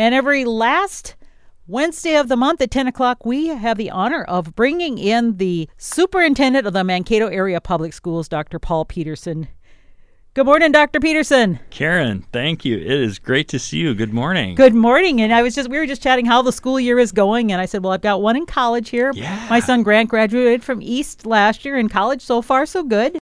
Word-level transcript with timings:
And 0.00 0.14
every 0.14 0.46
last 0.46 1.14
Wednesday 1.66 2.16
of 2.16 2.28
the 2.28 2.36
month 2.36 2.62
at 2.62 2.70
10 2.70 2.86
o'clock, 2.86 3.26
we 3.26 3.48
have 3.48 3.76
the 3.76 3.90
honor 3.90 4.24
of 4.24 4.54
bringing 4.54 4.96
in 4.96 5.36
the 5.36 5.68
superintendent 5.76 6.66
of 6.66 6.72
the 6.72 6.82
Mankato 6.82 7.26
Area 7.26 7.60
Public 7.60 7.92
Schools, 7.92 8.26
Dr. 8.26 8.58
Paul 8.58 8.86
Peterson. 8.86 9.48
Good 10.32 10.46
morning, 10.46 10.72
Dr. 10.72 11.00
Peterson. 11.00 11.60
Karen, 11.68 12.24
thank 12.32 12.64
you. 12.64 12.78
It 12.78 12.86
is 12.86 13.18
great 13.18 13.46
to 13.48 13.58
see 13.58 13.76
you. 13.76 13.94
Good 13.94 14.14
morning. 14.14 14.54
Good 14.54 14.74
morning. 14.74 15.20
And 15.20 15.34
I 15.34 15.42
was 15.42 15.54
just, 15.54 15.68
we 15.68 15.76
were 15.76 15.84
just 15.84 16.02
chatting 16.02 16.24
how 16.24 16.40
the 16.40 16.50
school 16.50 16.80
year 16.80 16.98
is 16.98 17.12
going. 17.12 17.52
And 17.52 17.60
I 17.60 17.66
said, 17.66 17.84
well, 17.84 17.92
I've 17.92 18.00
got 18.00 18.22
one 18.22 18.36
in 18.36 18.46
college 18.46 18.88
here. 18.88 19.12
Yeah. 19.14 19.48
My 19.50 19.60
son 19.60 19.82
Grant 19.82 20.08
graduated 20.08 20.64
from 20.64 20.80
East 20.80 21.26
last 21.26 21.62
year 21.66 21.76
in 21.76 21.90
college. 21.90 22.22
So 22.22 22.40
far, 22.40 22.64
so 22.64 22.82
good. 22.82 23.18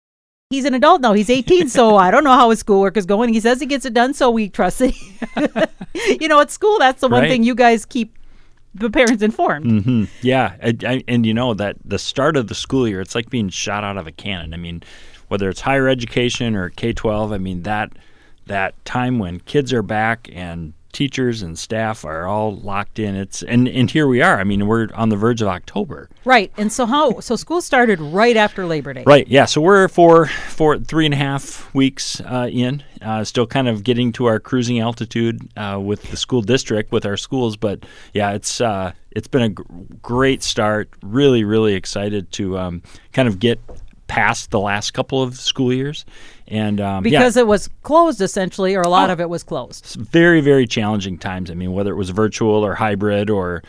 He's 0.49 0.63
an 0.63 0.73
adult 0.73 1.01
now. 1.01 1.11
He's 1.11 1.29
18, 1.29 1.67
so 1.67 1.97
I 1.97 2.09
don't 2.09 2.23
know 2.23 2.31
how 2.31 2.49
his 2.51 2.59
schoolwork 2.59 2.95
is 2.95 3.05
going. 3.05 3.33
He 3.33 3.39
says 3.41 3.59
he 3.59 3.65
gets 3.65 3.85
it 3.85 3.93
done, 3.93 4.13
so 4.13 4.31
we 4.31 4.47
trust 4.47 4.79
it. 4.81 4.95
you 6.21 6.29
know, 6.29 6.39
at 6.39 6.51
school, 6.51 6.79
that's 6.79 7.01
the 7.01 7.09
one 7.09 7.23
Right. 7.23 7.29
thing 7.29 7.43
you 7.43 7.53
guys 7.53 7.85
keep 7.85 8.17
the 8.73 8.89
parents 8.89 9.21
informed. 9.21 9.83
hmm 9.83 10.03
Yeah, 10.21 10.55
I, 10.63 10.77
I, 10.85 11.03
and 11.07 11.25
you 11.25 11.33
know 11.33 11.53
that 11.55 11.75
the 11.83 11.99
start 11.99 12.37
of 12.37 12.47
the 12.47 12.55
school 12.55 12.87
year, 12.87 13.01
it's 13.01 13.13
like 13.13 13.29
being 13.29 13.49
shot 13.49 13.83
out 13.83 13.97
of 13.97 14.07
a 14.07 14.11
cannon. 14.13 14.53
I 14.53 14.57
mean, 14.57 14.83
whether 15.27 15.49
it's 15.49 15.59
higher 15.61 15.89
education 15.89 16.55
or 16.55 16.69
K 16.69 16.93
twelve, 16.93 17.33
I 17.33 17.39
mean 17.39 17.63
that 17.63 17.91
that 18.45 18.73
time 18.85 19.19
when 19.19 19.41
kids 19.41 19.73
are 19.73 19.81
back 19.81 20.29
and 20.31 20.71
teachers 20.97 21.43
and 21.43 21.59
staff 21.59 22.03
are 22.03 22.25
all 22.25 22.55
locked 22.55 22.97
in. 22.97 23.15
It's 23.15 23.43
and 23.43 23.67
and 23.67 23.89
here 23.91 24.07
we 24.07 24.23
are. 24.23 24.39
I 24.39 24.43
mean, 24.43 24.65
we're 24.65 24.87
on 24.95 25.09
the 25.09 25.15
verge 25.15 25.43
of 25.43 25.47
October. 25.47 26.09
Right. 26.25 26.51
And 26.57 26.73
so 26.73 26.87
how? 26.87 27.19
So 27.19 27.35
school 27.35 27.61
started 27.61 28.01
right 28.01 28.35
after 28.35 28.65
Labor 28.65 28.93
Day. 28.95 29.03
Right. 29.05 29.27
Yeah. 29.27 29.45
So 29.45 29.61
we're 29.61 29.89
for 29.89 30.25
for 30.25 30.79
three 30.79 31.05
and 31.05 31.13
a 31.13 31.17
half 31.17 31.71
weeks 31.75 32.19
uh, 32.21 32.49
in, 32.51 32.83
uh, 33.03 33.23
still 33.25 33.45
kind 33.45 33.67
of 33.67 33.83
getting 33.83 34.11
to 34.13 34.25
our 34.25 34.39
cruising 34.39 34.79
altitude 34.79 35.39
uh, 35.55 35.79
with 35.79 36.01
the 36.09 36.17
school 36.17 36.41
district 36.41 36.91
with 36.91 37.05
our 37.05 37.15
schools. 37.15 37.57
But 37.57 37.85
yeah, 38.15 38.31
it's 38.31 38.59
uh, 38.59 38.93
it's 39.11 39.27
been 39.27 39.43
a 39.43 39.49
great 40.01 40.41
start. 40.41 40.89
Really, 41.03 41.43
really 41.43 41.75
excited 41.75 42.31
to 42.33 42.57
um, 42.57 42.81
kind 43.13 43.27
of 43.27 43.37
get 43.37 43.59
past 44.07 44.51
the 44.51 44.59
last 44.59 44.91
couple 44.91 45.21
of 45.21 45.35
school 45.37 45.71
years, 45.73 46.05
and 46.47 46.79
um, 46.81 47.05
yeah, 47.05 47.19
Because 47.19 47.37
it 47.37 47.47
was 47.47 47.69
closed 47.83 48.21
essentially, 48.21 48.75
or 48.75 48.81
a 48.81 48.87
lot 48.89 49.09
Oh. 49.09 49.13
of 49.13 49.19
it 49.21 49.29
was 49.29 49.43
closed. 49.43 49.95
very 49.99 50.41
very 50.41 50.65
challenging 50.67 51.17
times. 51.17 51.51
I 51.51 51.53
mean, 51.53 51.73
whether 51.73 51.91
it 51.91 51.97
was 51.97 52.09
virtual 52.09 52.65
or 52.65 52.75
hybrid 52.75 53.29
or 53.29 53.63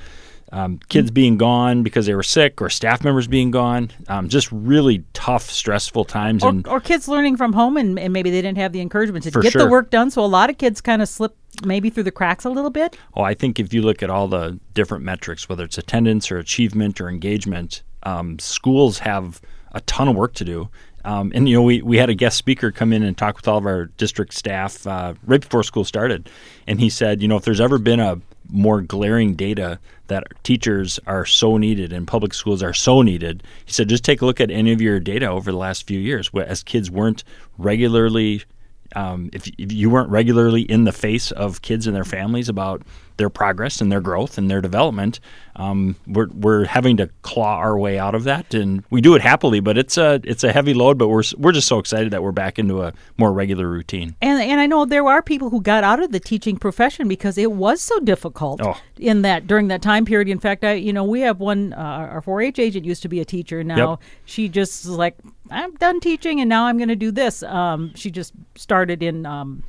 um, 0.51 0.81
kids 0.89 1.11
being 1.11 1.37
gone 1.37 1.83
because 1.83 2.07
they 2.07 2.15
were 2.15 2.23
sick 2.23 2.63
or 2.63 2.71
staff 2.71 3.05
members 3.05 3.27
being 3.29 3.51
gone, 3.51 3.91
um, 4.09 4.31
just 4.31 4.51
really 4.51 5.05
tough, 5.13 5.43
stressful 5.51 6.07
times. 6.07 6.43
Or, 6.43 6.49
and 6.49 6.67
or 6.67 6.81
kids 6.81 7.07
learning 7.07 7.37
from 7.37 7.53
home 7.53 7.77
and, 7.77 7.99
and 7.99 8.15
maybe 8.15 8.31
they 8.31 8.41
didn't 8.41 8.57
have 8.57 8.73
the 8.73 8.81
encouragement 8.81 9.25
to 9.25 9.31
get 9.43 9.53
the 9.53 9.69
work 9.69 9.91
done. 9.91 10.11
So 10.11 10.25
a 10.25 10.27
lot 10.27 10.49
of 10.49 10.57
kids 10.57 10.81
kind 10.81 11.03
of 11.03 11.09
slip 11.11 11.37
maybe 11.67 11.91
through 11.91 12.05
the 12.05 12.11
cracks 12.13 12.47
a 12.47 12.51
little 12.51 12.71
bit. 12.71 12.97
Oh, 13.15 13.23
I 13.23 13.35
think 13.35 13.59
if 13.61 13.75
you 13.75 13.83
look 13.83 14.03
at 14.03 14.09
all 14.09 14.27
the 14.27 14.59
different 14.73 15.05
metrics, 15.05 15.51
whether 15.51 15.65
it's 15.65 15.77
attendance 15.77 16.33
or 16.33 16.39
achievement 16.39 16.99
or 16.99 17.11
engagement, 17.11 17.83
um, 18.05 18.39
schools 18.39 19.01
have 19.01 19.43
a 19.73 19.81
ton 19.83 20.09
of 20.09 20.17
work 20.17 20.35
to 20.35 20.45
do. 20.45 20.69
Um, 21.05 21.33
and 21.35 21.49
you 21.49 21.57
know, 21.57 21.63
we, 21.63 21.81
we 21.81 21.97
had 21.97 22.11
a 22.11 22.15
guest 22.15 22.37
speaker 22.37 22.71
come 22.71 22.93
in 22.93 23.03
and 23.03 23.17
talk 23.17 23.37
with 23.37 23.49
all 23.49 23.59
of 23.59 23.67
our 23.67 23.87
district 23.97 24.35
staff 24.35 24.87
uh, 24.87 25.15
right 25.25 25.41
before 25.41 25.63
school 25.63 25.85
started, 25.85 26.29
and 26.67 26.81
he 26.81 26.91
said, 26.91 27.23
you 27.23 27.29
know, 27.29 27.37
if 27.37 27.45
there's 27.45 27.61
ever 27.61 27.79
been 27.79 28.01
a 28.01 28.21
more 28.51 28.81
glaring 28.81 29.35
data 29.35 29.79
that 30.09 30.25
teachers 30.43 30.99
are 31.07 31.25
so 31.25 31.57
needed 31.57 31.93
and 31.93 32.07
public 32.07 32.33
schools 32.35 32.63
are 32.63 32.73
so 32.73 33.03
needed, 33.03 33.43
he 33.65 33.73
said, 33.73 33.89
just 33.89 34.05
take 34.05 34.23
a 34.23 34.27
look 34.27 34.41
at 34.41 34.51
any 34.51 34.73
of 34.73 34.81
your 34.81 34.99
data 34.99 35.27
over 35.27 35.53
the 35.53 35.59
last 35.59 35.87
few 35.87 35.99
years, 35.99 36.31
as 36.35 36.63
kids 36.63 36.91
weren't 36.91 37.25
regularly 37.59 38.43
um, 38.97 39.31
if, 39.33 39.47
if 39.59 39.73
you 39.73 39.91
weren't 39.91 40.11
regularly 40.11 40.63
in 40.63 40.85
the 40.85 40.93
face 40.93 41.31
of 41.33 41.63
kids 41.63 41.87
and 41.87 41.95
their 41.95 42.05
families 42.05 42.49
about 42.49 42.83
their 43.19 43.29
progress 43.31 43.81
and 43.81 43.93
their 43.93 44.01
growth 44.01 44.39
and 44.39 44.51
their 44.51 44.61
development, 44.61 45.21
um, 45.57 45.97
we're, 46.07 46.29
we're 46.29 46.65
having 46.65 46.97
to 46.97 47.09
claw 47.23 47.57
our 47.57 47.79
way 47.79 47.99
out 47.99 48.15
of 48.15 48.25
that, 48.25 48.55
and 48.55 48.83
we 48.91 49.01
do 49.01 49.15
it 49.15 49.21
happily. 49.23 49.61
But 49.61 49.77
it's 49.77 49.99
a 49.99 50.21
it's 50.25 50.43
a 50.45 50.53
heavy 50.53 50.73
load. 50.73 50.97
But 50.99 51.09
we're 51.09 51.23
we're 51.37 51.53
just 51.53 51.69
so 51.69 51.79
excited 51.79 52.13
that 52.13 52.23
we're 52.23 52.33
back 52.33 52.59
into 52.59 52.83
a 52.83 52.93
more 53.19 53.33
regular 53.33 53.69
routine. 53.69 54.17
And 54.23 54.41
and 54.41 54.61
I 54.61 54.67
know 54.67 54.85
there 54.85 55.07
are 55.07 55.21
people 55.23 55.51
who 55.51 55.61
got 55.61 55.85
out 55.85 56.01
of 56.03 56.13
the 56.13 56.21
teaching 56.21 56.57
profession 56.57 57.09
because 57.09 57.37
it 57.37 57.53
was 57.53 57.81
so 57.83 57.99
difficult 58.01 58.61
Oh. 58.63 58.77
in 58.99 59.23
that 59.23 59.47
during 59.47 59.69
that 59.69 59.83
time 59.83 60.05
period. 60.05 60.29
In 60.29 60.39
fact, 60.39 60.65
I 60.65 60.75
you 60.75 60.93
know 60.93 61.05
we 61.05 61.21
have 61.23 61.41
one 61.41 61.73
uh, 61.75 61.77
our 62.13 62.23
4-H 62.23 62.59
agent 62.59 62.87
used 62.87 63.03
to 63.03 63.09
be 63.09 63.21
a 63.21 63.25
teacher. 63.25 63.63
Now 63.65 63.91
Yep. 63.91 64.01
she 64.25 64.49
just 64.49 64.85
is 64.85 64.91
like 64.91 65.17
I'm 65.51 65.75
done 65.77 65.99
teaching 66.01 66.41
and 66.41 66.49
now 66.49 66.67
I'm 66.67 66.77
going 66.77 66.89
to 66.89 66.97
do 66.97 67.11
this. 67.11 67.43
Um, 67.43 67.93
she 67.95 68.11
just 68.11 68.33
started 68.55 69.03
in. 69.03 69.27
Um, 69.27 69.65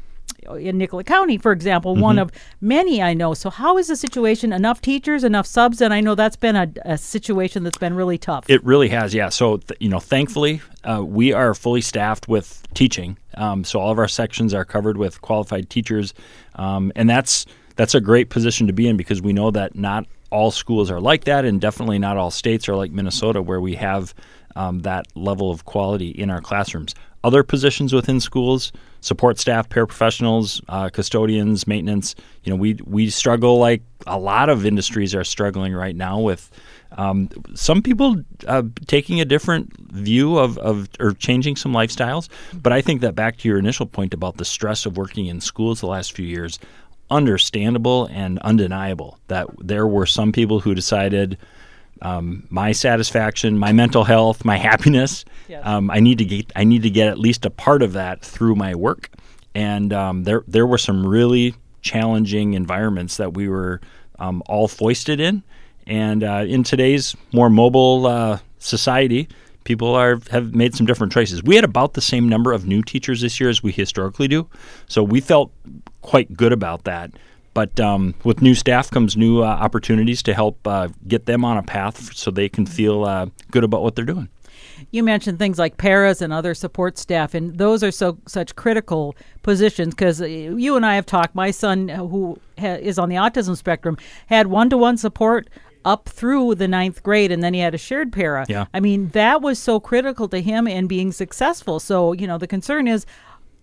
in 0.58 0.78
Nicollet 0.78 1.06
County, 1.06 1.38
for 1.38 1.52
example, 1.52 1.96
one 1.96 2.16
Mm-hmm. 2.16 2.22
of 2.24 2.32
many 2.62 3.02
I 3.02 3.14
know. 3.14 3.34
So, 3.34 3.50
how 3.50 3.78
is 3.78 3.88
the 3.88 3.96
situation? 3.96 4.52
Enough 4.54 4.82
teachers, 4.82 5.24
enough 5.24 5.46
subs, 5.46 5.82
and 5.82 5.94
I 5.94 6.02
know 6.02 6.16
that's 6.16 6.36
been 6.36 6.56
a, 6.56 6.72
a 6.86 6.98
situation 6.98 7.64
that's 7.64 7.78
been 7.78 7.94
really 7.94 8.18
tough. 8.18 8.50
It 8.50 8.64
really 8.64 8.90
has, 8.90 9.14
yeah. 9.14 9.30
So 9.30 9.58
th- 9.58 9.80
you 9.80 9.90
know, 9.90 10.00
thankfully, 10.00 10.62
uh, 10.84 11.04
we 11.06 11.34
are 11.34 11.54
fully 11.54 11.82
staffed 11.82 12.28
with 12.28 12.62
teaching. 12.74 13.18
Um, 13.36 13.64
so 13.64 13.80
all 13.80 13.92
of 13.92 14.00
our 14.00 14.08
sections 14.08 14.54
are 14.54 14.66
covered 14.66 14.98
with 14.98 15.22
qualified 15.22 15.70
teachers, 15.70 16.14
um, 16.56 16.92
and 16.96 17.10
that's 17.10 17.46
that's 17.76 17.96
a 17.96 18.02
great 18.02 18.30
position 18.30 18.68
to 18.68 18.74
be 18.74 18.88
in 18.88 18.98
because 18.98 19.22
we 19.22 19.32
know 19.34 19.52
that 19.52 19.76
not 19.76 20.06
all 20.32 20.52
schools 20.52 20.92
are 20.92 21.00
like 21.00 21.26
that, 21.26 21.46
and 21.46 21.60
definitely 21.60 22.00
not 22.00 22.18
all 22.18 22.32
states 22.32 22.70
are 22.70 22.76
like 22.76 22.92
Minnesota, 22.92 23.42
where 23.42 23.62
we 23.62 23.76
have 23.76 24.14
um, 24.56 24.80
that 24.80 25.06
level 25.16 25.52
of 25.52 25.66
quality 25.66 26.10
in 26.10 26.30
our 26.30 26.42
classrooms. 26.42 26.96
Other 27.24 27.44
positions 27.44 27.92
within 27.92 28.22
schools, 28.22 28.72
support 29.02 29.38
staff, 29.40 29.68
paraprofessionals, 29.68 30.62
uh, 30.70 30.90
custodians, 30.90 31.68
maintenance. 31.68 32.16
You 32.44 32.52
know, 32.52 32.56
we 32.56 32.80
we 32.86 33.10
struggle 33.10 33.60
like 33.60 33.82
a 34.08 34.18
lot 34.18 34.50
of 34.50 34.66
industries 34.66 35.14
are 35.14 35.26
struggling 35.26 35.74
right 35.74 35.96
now 35.96 36.20
with 36.20 36.50
um, 36.94 37.30
some 37.54 37.82
people 37.82 38.24
uh, 38.48 38.64
taking 38.88 39.20
a 39.22 39.26
different 39.26 39.74
view 39.92 40.38
of, 40.38 40.58
of 40.60 40.90
or 41.00 41.12
changing 41.12 41.56
some 41.56 41.74
lifestyles. 41.74 42.30
But 42.54 42.72
I 42.72 42.82
think 42.82 43.02
that 43.02 43.16
back 43.16 43.38
to 43.38 43.50
your 43.50 43.60
initial 43.60 43.86
point 43.86 44.14
about 44.14 44.38
the 44.38 44.46
stress 44.46 44.86
of 44.86 44.98
working 44.98 45.26
in 45.26 45.42
schools 45.42 45.82
the 45.82 45.88
last 45.88 46.14
few 46.14 46.26
years, 46.26 46.58
understandable 47.10 48.06
and 48.12 48.40
undeniable 48.40 49.20
that 49.28 49.48
there 49.60 49.88
were 49.88 50.06
some 50.06 50.32
people 50.32 50.60
who 50.60 50.76
decided 50.76 51.38
um, 52.02 52.48
my 52.50 52.72
satisfaction, 52.72 53.58
my 53.58 53.72
mental 53.72 54.04
health, 54.04 54.46
my 54.46 54.58
happiness. 54.58 55.26
Um, 55.64 55.92
I 55.92 56.00
need 56.00 56.18
to 56.20 56.26
get 56.26 56.52
I 56.56 56.64
need 56.64 56.84
to 56.84 56.90
get 56.90 57.08
at 57.08 57.20
least 57.20 57.46
a 57.46 57.50
part 57.50 57.82
of 57.82 57.94
that 57.94 58.22
through 58.22 58.56
my 58.56 58.76
work. 58.76 59.10
And 59.56 59.92
um, 59.92 60.24
there 60.24 60.44
there 60.48 60.66
were 60.66 60.78
some 60.78 61.06
really 61.06 61.56
challenging 61.82 62.54
environments 62.54 63.18
that 63.18 63.34
we 63.34 63.50
were 63.50 63.82
um, 64.20 64.44
all 64.48 64.68
foisted 64.68 65.20
in. 65.20 65.44
And 65.88 66.24
uh, 66.24 66.46
in 66.48 66.64
today's 66.64 67.16
more 67.34 67.50
mobile 67.50 68.06
uh, 68.06 68.40
society, 68.60 69.28
people 69.64 69.94
are 69.96 70.20
have 70.30 70.54
made 70.54 70.76
some 70.76 70.86
different 70.86 71.12
choices. 71.12 71.44
We 71.44 71.56
had 71.56 71.66
about 71.66 71.94
the 71.94 72.02
same 72.02 72.30
number 72.30 72.54
of 72.54 72.66
new 72.68 72.82
teachers 72.82 73.22
this 73.22 73.40
year 73.40 73.50
as 73.50 73.64
we 73.64 73.72
historically 73.72 74.28
do, 74.28 74.48
so 74.88 75.04
we 75.04 75.20
felt 75.20 75.52
quite 76.02 76.36
good 76.36 76.54
about 76.54 76.84
that. 76.86 77.12
But 77.54 77.80
um, 77.80 78.14
with 78.24 78.42
new 78.42 78.56
staff 78.56 78.90
comes 78.92 79.18
new 79.18 79.42
uh, 79.42 79.48
opportunities 79.48 80.22
to 80.24 80.34
help 80.34 80.66
uh, 80.68 80.90
get 81.08 81.26
them 81.26 81.44
on 81.44 81.58
a 81.58 81.64
path 81.64 82.16
so 82.16 82.32
they 82.32 82.48
can 82.48 82.66
feel 82.66 83.04
uh, 83.06 83.26
good 83.52 83.64
about 83.64 83.82
what 83.82 83.96
they're 83.96 84.06
doing. 84.06 84.30
you 84.92 85.04
mentioned 85.04 85.40
things 85.40 85.58
like 85.60 85.78
paras 85.78 86.22
and 86.22 86.32
other 86.32 86.54
support 86.54 86.98
staff, 86.98 87.34
and 87.34 87.58
those 87.58 87.84
are 87.84 87.92
so 87.92 88.18
such 88.28 88.56
critical 88.56 89.16
positions 89.42 89.94
because 89.94 90.22
you 90.22 90.76
and 90.76 90.86
I 90.86 90.96
have 90.96 91.06
talked. 91.06 91.36
My 91.36 91.52
son, 91.52 91.90
who 91.90 92.40
ha- 92.58 92.80
is 92.80 92.98
on 93.00 93.10
the 93.10 93.16
autism 93.16 93.58
spectrum, 93.58 93.98
had 94.28 94.48
one 94.48 94.70
to 94.70 94.78
one 94.78 94.98
support 94.98 95.50
up 95.86 96.08
through 96.08 96.56
the 96.56 96.68
ninth 96.68 97.02
grade, 97.04 97.32
and 97.32 97.42
then 97.42 97.54
he 97.54 97.62
had 97.62 97.74
a 97.74 97.78
shared 97.78 98.12
para. 98.14 98.46
Yeah. 98.48 98.66
I 98.74 98.80
mean 98.80 99.10
that 99.10 99.42
was 99.42 99.60
so 99.60 99.80
critical 99.80 100.28
to 100.30 100.40
him 100.42 100.68
and 100.68 100.88
being 100.88 101.12
successful. 101.12 101.80
So 101.80 102.14
you 102.14 102.28
know 102.28 102.38
the 102.38 102.48
concern 102.48 102.88
is. 102.88 103.06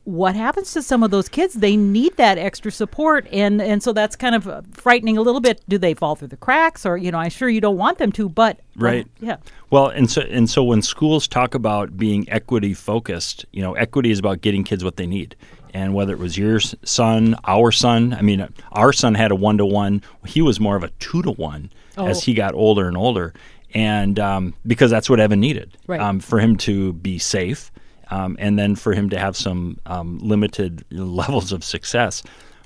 What 0.06 0.36
happens 0.36 0.72
to 0.74 0.82
some 0.82 1.02
of 1.02 1.10
those 1.10 1.28
kids? 1.28 1.54
They 1.54 1.76
need 1.76 2.16
that 2.16 2.38
extra 2.38 2.70
support, 2.70 3.26
and 3.32 3.60
and 3.60 3.82
so 3.82 3.92
that's 3.92 4.14
kind 4.14 4.36
of 4.36 4.46
uh, 4.46 4.62
frightening 4.70 5.18
a 5.18 5.20
little 5.20 5.40
bit. 5.40 5.60
Do 5.68 5.78
they 5.78 5.94
fall 5.94 6.14
through 6.14 6.28
the 6.28 6.36
cracks, 6.36 6.86
or 6.86 6.96
you 6.96 7.10
know, 7.10 7.18
I'm 7.18 7.30
sure 7.30 7.48
you 7.48 7.60
don't 7.60 7.76
want 7.76 7.98
them 7.98 8.12
to, 8.12 8.28
but 8.28 8.60
Right. 8.76 9.04
yeah, 9.20 9.38
Well, 9.70 9.88
and 9.88 10.08
so 10.08 10.20
and 10.22 10.48
so 10.48 10.62
when 10.62 10.80
schools 10.80 11.26
talk 11.26 11.56
about 11.56 11.96
being 11.96 12.24
equity 12.30 12.72
focused, 12.72 13.46
you 13.52 13.62
know, 13.62 13.74
equity 13.74 14.12
is 14.12 14.20
about 14.20 14.42
getting 14.42 14.62
kids 14.62 14.84
what 14.84 14.96
they 14.96 15.08
need. 15.08 15.34
And 15.74 15.92
whether 15.92 16.12
it 16.12 16.20
was 16.20 16.38
your 16.38 16.60
son, 16.60 17.34
our 17.44 17.72
son, 17.72 18.14
I 18.14 18.22
mean, 18.22 18.46
our 18.72 18.92
son 18.92 19.14
had 19.16 19.32
a 19.32 19.34
one 19.34 19.58
to 19.58 19.66
one. 19.66 20.02
He 20.24 20.40
was 20.40 20.60
more 20.60 20.76
of 20.76 20.84
a 20.84 20.88
two 21.00 21.20
to 21.22 21.32
one 21.32 21.68
as 21.98 22.18
Oh. 22.18 22.20
he 22.20 22.32
got 22.32 22.54
older 22.54 22.86
and 22.86 22.96
older, 22.96 23.34
and 23.74 24.20
um, 24.20 24.54
because 24.68 24.90
that's 24.92 25.10
what 25.10 25.18
Evan 25.18 25.40
needed 25.40 25.76
Right. 25.88 26.00
um, 26.00 26.20
for 26.20 26.38
him 26.38 26.56
to 26.58 26.92
be 26.92 27.18
safe, 27.18 27.72
um, 28.10 28.36
and 28.38 28.58
then 28.58 28.76
for 28.76 28.92
him 28.92 29.10
to 29.10 29.18
have 29.18 29.36
some 29.36 29.78
um, 29.86 30.18
limited 30.18 30.84
levels 30.90 31.52
of 31.52 31.64
success. 31.64 32.22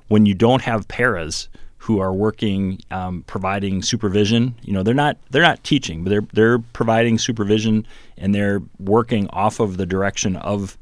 When 0.08 0.26
you 0.26 0.34
don't 0.34 0.62
have 0.62 0.88
paras 0.88 1.48
who 1.78 1.98
are 2.00 2.12
working, 2.12 2.81
um, 2.90 3.22
providing 3.26 3.82
supervision, 3.82 4.54
you 4.62 4.72
know, 4.72 4.82
they're 4.82 4.92
not 4.92 5.16
they're 5.31 5.42
not 5.42 5.62
teaching, 5.64 6.04
but 6.04 6.10
they're 6.10 6.26
they're 6.32 6.58
providing 6.58 7.19
supervision 7.19 7.87
and 8.19 8.34
they're 8.34 8.60
working 8.78 9.28
off 9.28 9.60
of 9.60 9.76
the 9.76 9.87
direction 9.87 10.37
of 10.37 10.76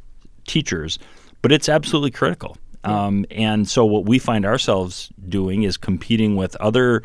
teachers. 0.46 0.98
But 1.40 1.52
it's 1.52 1.68
absolutely 1.68 2.10
critical. 2.10 2.56
Um, 2.84 3.26
and 3.30 3.68
so 3.68 3.84
what 3.84 4.06
we 4.06 4.18
find 4.18 4.44
ourselves 4.44 5.10
doing 5.28 5.62
is 5.62 5.76
competing 5.76 6.36
with 6.36 6.56
other 6.56 7.02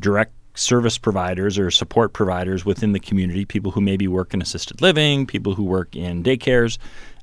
direct 0.00 0.32
service 0.58 0.98
providers 0.98 1.58
or 1.58 1.70
support 1.70 2.12
providers 2.12 2.64
within 2.64 2.92
the 2.92 3.00
community, 3.00 3.44
people 3.44 3.70
who 3.70 3.80
maybe 3.80 4.08
work 4.08 4.34
in 4.34 4.42
assisted 4.42 4.82
living, 4.82 5.26
people 5.26 5.54
who 5.54 5.62
work 5.62 5.94
in 5.94 6.22
daycares. 6.22 6.78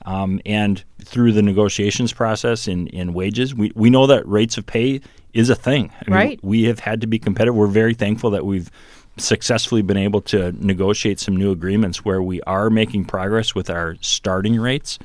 Um, 0.05 0.39
and 0.45 0.83
through 1.03 1.31
the 1.33 1.41
negotiations 1.41 2.13
process 2.13 2.67
in, 2.67 2.87
in 2.87 3.13
wages, 3.13 3.53
we, 3.55 3.71
we 3.75 3.89
know 3.89 4.07
that 4.07 4.27
rates 4.27 4.57
of 4.57 4.65
pay 4.65 5.01
is 5.33 5.49
a 5.49 5.55
thing. 5.55 5.91
I 6.01 6.09
mean, 6.09 6.15
right. 6.15 6.39
We 6.43 6.63
have 6.63 6.79
had 6.79 7.01
to 7.01 7.07
be 7.07 7.19
competitive. 7.19 7.55
We're 7.55 7.67
very 7.67 7.93
thankful 7.93 8.29
that 8.31 8.45
we've 8.45 8.69
successfully 9.17 9.81
been 9.81 9.97
able 9.97 10.21
to 10.21 10.51
negotiate 10.53 11.19
some 11.19 11.35
new 11.35 11.51
agreements 11.51 12.05
where 12.05 12.21
we 12.21 12.41
are 12.41 12.69
making 12.69 13.05
progress 13.05 13.55
with 13.55 13.69
our 13.69 13.95
starting 14.01 14.59
rates 14.59 14.99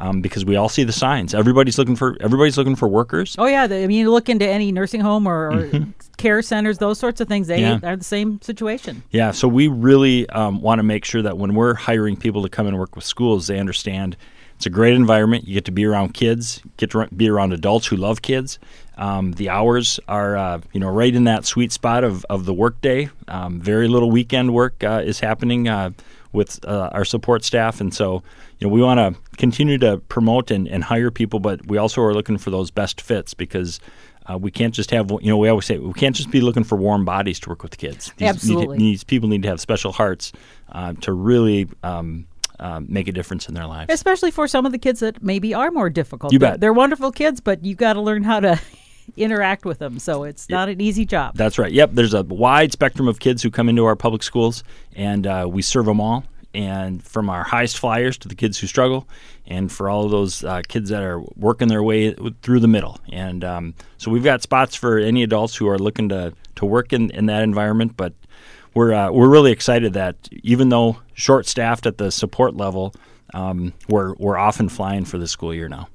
um, 0.00 0.20
because 0.20 0.44
we 0.44 0.56
all 0.56 0.68
see 0.68 0.82
the 0.82 0.92
signs. 0.92 1.34
Everybody's 1.34 1.78
looking 1.78 1.96
for 1.96 2.16
everybody's 2.20 2.58
looking 2.58 2.76
for 2.76 2.88
workers. 2.88 3.36
Oh 3.38 3.46
yeah, 3.46 3.64
I 3.64 3.86
mean, 3.86 3.92
you 3.92 4.10
look 4.10 4.28
into 4.28 4.48
any 4.48 4.72
nursing 4.72 5.00
home 5.00 5.26
or, 5.26 5.48
or 5.48 5.52
mm-hmm. 5.52 5.90
care 6.16 6.42
centers, 6.42 6.78
those 6.78 6.98
sorts 6.98 7.20
of 7.20 7.28
things. 7.28 7.46
They 7.46 7.60
yeah. 7.60 7.78
are 7.82 7.96
the 7.96 8.04
same 8.04 8.40
situation. 8.40 9.02
Yeah, 9.10 9.30
so 9.30 9.46
we 9.46 9.68
really 9.68 10.28
um, 10.30 10.60
want 10.60 10.78
to 10.78 10.82
make 10.82 11.04
sure 11.04 11.22
that 11.22 11.38
when 11.38 11.54
we're 11.54 11.74
hiring 11.74 12.16
people 12.16 12.42
to 12.42 12.48
come 12.48 12.66
and 12.66 12.78
work 12.78 12.96
with 12.96 13.04
schools, 13.04 13.46
they 13.46 13.58
understand 13.58 14.16
it's 14.56 14.66
a 14.66 14.70
great 14.70 14.94
environment. 14.94 15.48
You 15.48 15.54
get 15.54 15.64
to 15.66 15.72
be 15.72 15.86
around 15.86 16.12
kids, 16.12 16.62
get 16.76 16.90
to 16.90 17.08
be 17.16 17.30
around 17.30 17.54
adults 17.54 17.86
who 17.86 17.96
love 17.96 18.20
kids. 18.20 18.58
Um, 18.98 19.32
the 19.32 19.48
hours 19.48 19.98
are, 20.06 20.36
uh, 20.36 20.60
you 20.74 20.80
know, 20.80 20.90
right 20.90 21.14
in 21.14 21.24
that 21.24 21.46
sweet 21.46 21.72
spot 21.72 22.04
of, 22.04 22.26
of 22.28 22.44
the 22.44 22.52
workday. 22.52 23.08
Um, 23.26 23.58
very 23.58 23.88
little 23.88 24.10
weekend 24.10 24.52
work 24.52 24.84
uh, 24.84 25.00
is 25.02 25.20
happening 25.20 25.66
uh, 25.66 25.92
with 26.32 26.64
uh, 26.64 26.90
our 26.92 27.04
support 27.04 27.44
staff, 27.44 27.80
and 27.80 27.92
so 27.92 28.22
you 28.58 28.66
know 28.66 28.72
we 28.72 28.82
want 28.82 28.98
to 28.98 29.36
continue 29.36 29.78
to 29.78 29.98
promote 30.08 30.50
and, 30.50 30.68
and 30.68 30.84
hire 30.84 31.10
people, 31.10 31.40
but 31.40 31.66
we 31.66 31.78
also 31.78 32.00
are 32.02 32.14
looking 32.14 32.38
for 32.38 32.50
those 32.50 32.70
best 32.70 33.00
fits 33.00 33.34
because. 33.34 33.80
Uh, 34.26 34.36
we 34.36 34.50
can't 34.50 34.74
just 34.74 34.90
have, 34.90 35.10
you 35.10 35.30
know, 35.30 35.38
we 35.38 35.48
always 35.48 35.64
say 35.64 35.78
we 35.78 35.94
can't 35.94 36.14
just 36.14 36.30
be 36.30 36.42
looking 36.42 36.62
for 36.62 36.76
warm 36.76 37.06
bodies 37.06 37.40
to 37.40 37.48
work 37.48 37.62
with 37.62 37.78
kids. 37.78 38.12
These, 38.18 38.28
Absolutely. 38.28 38.76
Need, 38.76 38.84
these 38.84 39.02
people 39.02 39.28
need 39.30 39.42
to 39.42 39.48
have 39.48 39.60
special 39.60 39.92
hearts 39.92 40.30
uh, 40.70 40.92
to 41.00 41.12
really 41.12 41.68
um, 41.82 42.28
um, 42.60 42.86
make 42.88 43.08
a 43.08 43.12
difference 43.12 43.48
in 43.48 43.54
their 43.54 43.66
lives. 43.66 43.92
Especially 43.92 44.30
for 44.30 44.46
some 44.46 44.66
of 44.66 44.72
the 44.72 44.78
kids 44.78 45.00
that 45.00 45.22
maybe 45.22 45.54
are 45.54 45.70
more 45.70 45.88
difficult. 45.88 46.32
You 46.32 46.38
bet. 46.38 46.52
They're, 46.52 46.58
they're 46.58 46.72
wonderful 46.74 47.10
kids, 47.10 47.40
but 47.40 47.64
you 47.64 47.74
got 47.74 47.94
to 47.94 48.00
learn 48.02 48.22
how 48.22 48.40
to 48.40 48.60
interact 49.16 49.64
with 49.64 49.78
them. 49.78 49.98
So 49.98 50.24
it's 50.24 50.48
not 50.48 50.68
an 50.68 50.80
easy 50.80 51.04
job. 51.04 51.36
That's 51.36 51.58
right. 51.58 51.72
Yep. 51.72 51.90
There's 51.92 52.14
a 52.14 52.22
wide 52.22 52.72
spectrum 52.72 53.08
of 53.08 53.18
kids 53.20 53.42
who 53.42 53.50
come 53.50 53.68
into 53.68 53.84
our 53.84 53.96
public 53.96 54.22
schools, 54.22 54.64
and 54.94 55.26
uh, 55.26 55.46
we 55.50 55.62
serve 55.62 55.86
them 55.86 56.00
all. 56.00 56.24
And 56.52 57.00
from 57.04 57.30
our 57.30 57.44
highest 57.44 57.78
flyers 57.78 58.18
to 58.18 58.28
the 58.28 58.34
kids 58.34 58.58
who 58.58 58.66
struggle, 58.66 59.06
and 59.46 59.70
for 59.70 59.88
all 59.88 60.04
of 60.04 60.10
those 60.10 60.42
uh, 60.42 60.62
kids 60.66 60.90
that 60.90 61.02
are 61.02 61.20
working 61.36 61.68
their 61.68 61.82
way 61.82 62.12
through 62.42 62.58
the 62.58 62.68
middle. 62.68 62.98
And 63.12 63.44
um, 63.44 63.74
so 63.98 64.10
we've 64.10 64.24
got 64.24 64.42
spots 64.42 64.74
for 64.74 64.98
any 64.98 65.22
adults 65.22 65.54
who 65.54 65.68
are 65.68 65.78
looking 65.78 66.08
to, 66.08 66.32
to 66.56 66.64
work 66.66 66.92
in, 66.92 67.10
in 67.10 67.26
that 67.26 67.44
environment. 67.44 67.96
But 67.96 68.14
we're, 68.74 68.92
uh, 68.92 69.12
we're 69.12 69.28
really 69.28 69.52
excited 69.52 69.92
that 69.92 70.16
even 70.42 70.70
though 70.70 70.98
short 71.14 71.46
staffed 71.46 71.86
at 71.86 71.98
the 71.98 72.10
support 72.10 72.56
level, 72.56 72.94
um, 73.34 73.72
we're, 73.88 74.14
we're 74.14 74.36
often 74.36 74.68
flying 74.68 75.04
for 75.04 75.18
the 75.18 75.26
school 75.26 75.54
year 75.54 75.68
now. 75.68 75.88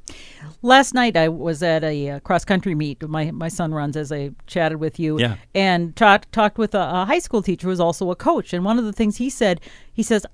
Last 0.61 0.93
night 0.93 1.17
I 1.17 1.29
was 1.29 1.63
at 1.63 1.83
a 1.83 2.09
uh, 2.09 2.19
cross 2.19 2.45
country 2.45 2.75
meet. 2.75 3.01
My 3.07 3.31
my 3.31 3.47
son 3.47 3.73
runs 3.73 3.97
as 3.97 4.11
I 4.11 4.31
chatted 4.47 4.79
with 4.79 4.99
you, 4.99 5.19
yeah. 5.19 5.35
and 5.53 5.95
talked 5.95 6.31
talked 6.31 6.57
with 6.57 6.75
a, 6.75 6.79
a 6.79 7.05
high 7.05 7.19
school 7.19 7.41
teacher 7.41 7.65
who 7.65 7.69
was 7.69 7.79
also 7.79 8.11
a 8.11 8.15
coach. 8.15 8.53
And 8.53 8.63
one 8.63 8.77
of 8.77 8.85
the 8.85 8.93
things 8.93 9.17
he 9.17 9.29
said, 9.29 9.59
he 9.93 10.03
says, 10.03 10.25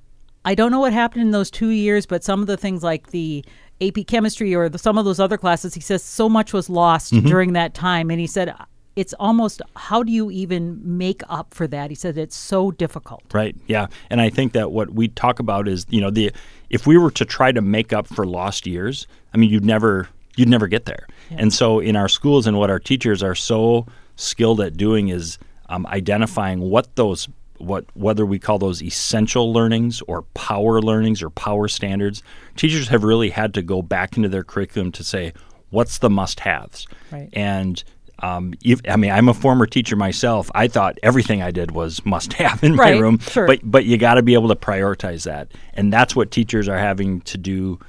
I 0.43 0.55
don't 0.55 0.71
know 0.71 0.79
what 0.79 0.93
happened 0.93 1.23
in 1.23 1.31
those 1.31 1.51
two 1.51 1.69
years, 1.69 2.05
but 2.05 2.23
some 2.23 2.41
of 2.41 2.47
the 2.47 2.57
things 2.57 2.83
like 2.83 3.11
the 3.11 3.45
AP 3.81 4.07
chemistry 4.07 4.53
or 4.55 4.69
the, 4.69 4.77
some 4.77 4.97
of 4.97 5.05
those 5.05 5.19
other 5.19 5.37
classes, 5.37 5.73
he 5.73 5.81
says 5.81 6.03
so 6.03 6.27
much 6.27 6.53
was 6.53 6.69
lost 6.69 7.13
mm-hmm. 7.13 7.27
during 7.27 7.53
that 7.53 7.73
time. 7.73 8.09
And 8.09 8.19
he 8.19 8.27
said, 8.27 8.53
it's 9.01 9.15
almost 9.19 9.63
how 9.75 10.03
do 10.03 10.11
you 10.11 10.29
even 10.29 10.79
make 10.83 11.23
up 11.27 11.55
for 11.55 11.65
that? 11.67 11.89
He 11.89 11.95
said 11.95 12.19
it's 12.19 12.35
so 12.35 12.69
difficult. 12.69 13.23
Right. 13.33 13.55
Yeah. 13.65 13.87
And 14.11 14.21
I 14.21 14.29
think 14.29 14.53
that 14.53 14.71
what 14.71 14.91
we 14.91 15.07
talk 15.07 15.39
about 15.39 15.67
is, 15.67 15.87
you 15.89 15.99
know, 15.99 16.11
the 16.11 16.31
if 16.69 16.85
we 16.85 16.99
were 16.99 17.09
to 17.11 17.25
try 17.25 17.51
to 17.51 17.61
make 17.61 17.91
up 17.91 18.05
for 18.05 18.27
lost 18.27 18.67
years, 18.67 19.07
I 19.33 19.37
mean, 19.37 19.49
you'd 19.49 19.65
never 19.65 20.07
you'd 20.37 20.49
never 20.49 20.67
get 20.67 20.85
there. 20.85 21.07
Yeah. 21.31 21.37
And 21.39 21.51
so 21.51 21.79
in 21.79 21.95
our 21.95 22.07
schools 22.07 22.45
and 22.45 22.59
what 22.59 22.69
our 22.69 22.79
teachers 22.79 23.23
are 23.23 23.33
so 23.35 23.87
skilled 24.17 24.61
at 24.61 24.77
doing 24.77 25.09
is 25.09 25.39
um, 25.69 25.87
identifying 25.87 26.59
what 26.59 26.95
those 26.95 27.27
what 27.57 27.85
whether 27.95 28.25
we 28.25 28.37
call 28.37 28.59
those 28.59 28.83
essential 28.83 29.51
learnings 29.51 30.01
or 30.07 30.21
power 30.35 30.79
learnings 30.79 31.23
or 31.23 31.31
power 31.31 31.67
standards. 31.67 32.21
Teachers 32.55 32.87
have 32.89 33.03
really 33.03 33.31
had 33.31 33.55
to 33.55 33.63
go 33.63 33.81
back 33.81 34.15
into 34.15 34.29
their 34.29 34.43
curriculum 34.43 34.91
to 34.91 35.03
say 35.03 35.33
what's 35.71 35.97
the 35.97 36.09
must-haves. 36.09 36.85
Right. 37.11 37.29
And 37.33 37.83
um, 38.21 38.53
if, 38.63 38.81
I 38.87 38.95
mean, 38.95 39.11
I'm 39.11 39.29
a 39.29 39.33
former 39.33 39.65
teacher 39.65 39.95
myself. 39.95 40.51
I 40.53 40.67
thought 40.67 40.97
everything 41.01 41.41
I 41.41 41.51
did 41.51 41.71
was 41.71 42.05
must 42.05 42.33
have 42.33 42.63
in 42.63 42.75
right, 42.75 42.95
my 42.95 42.99
room, 42.99 43.19
sure. 43.19 43.47
but 43.47 43.59
but 43.63 43.85
you 43.85 43.97
got 43.97 44.15
to 44.15 44.21
be 44.21 44.33
able 44.33 44.49
to 44.49 44.55
prioritize 44.55 45.25
that, 45.25 45.51
and 45.73 45.91
that's 45.91 46.15
what 46.15 46.31
teachers 46.31 46.67
are 46.67 46.77
having 46.77 47.21
to 47.21 47.37
do. 47.37 47.79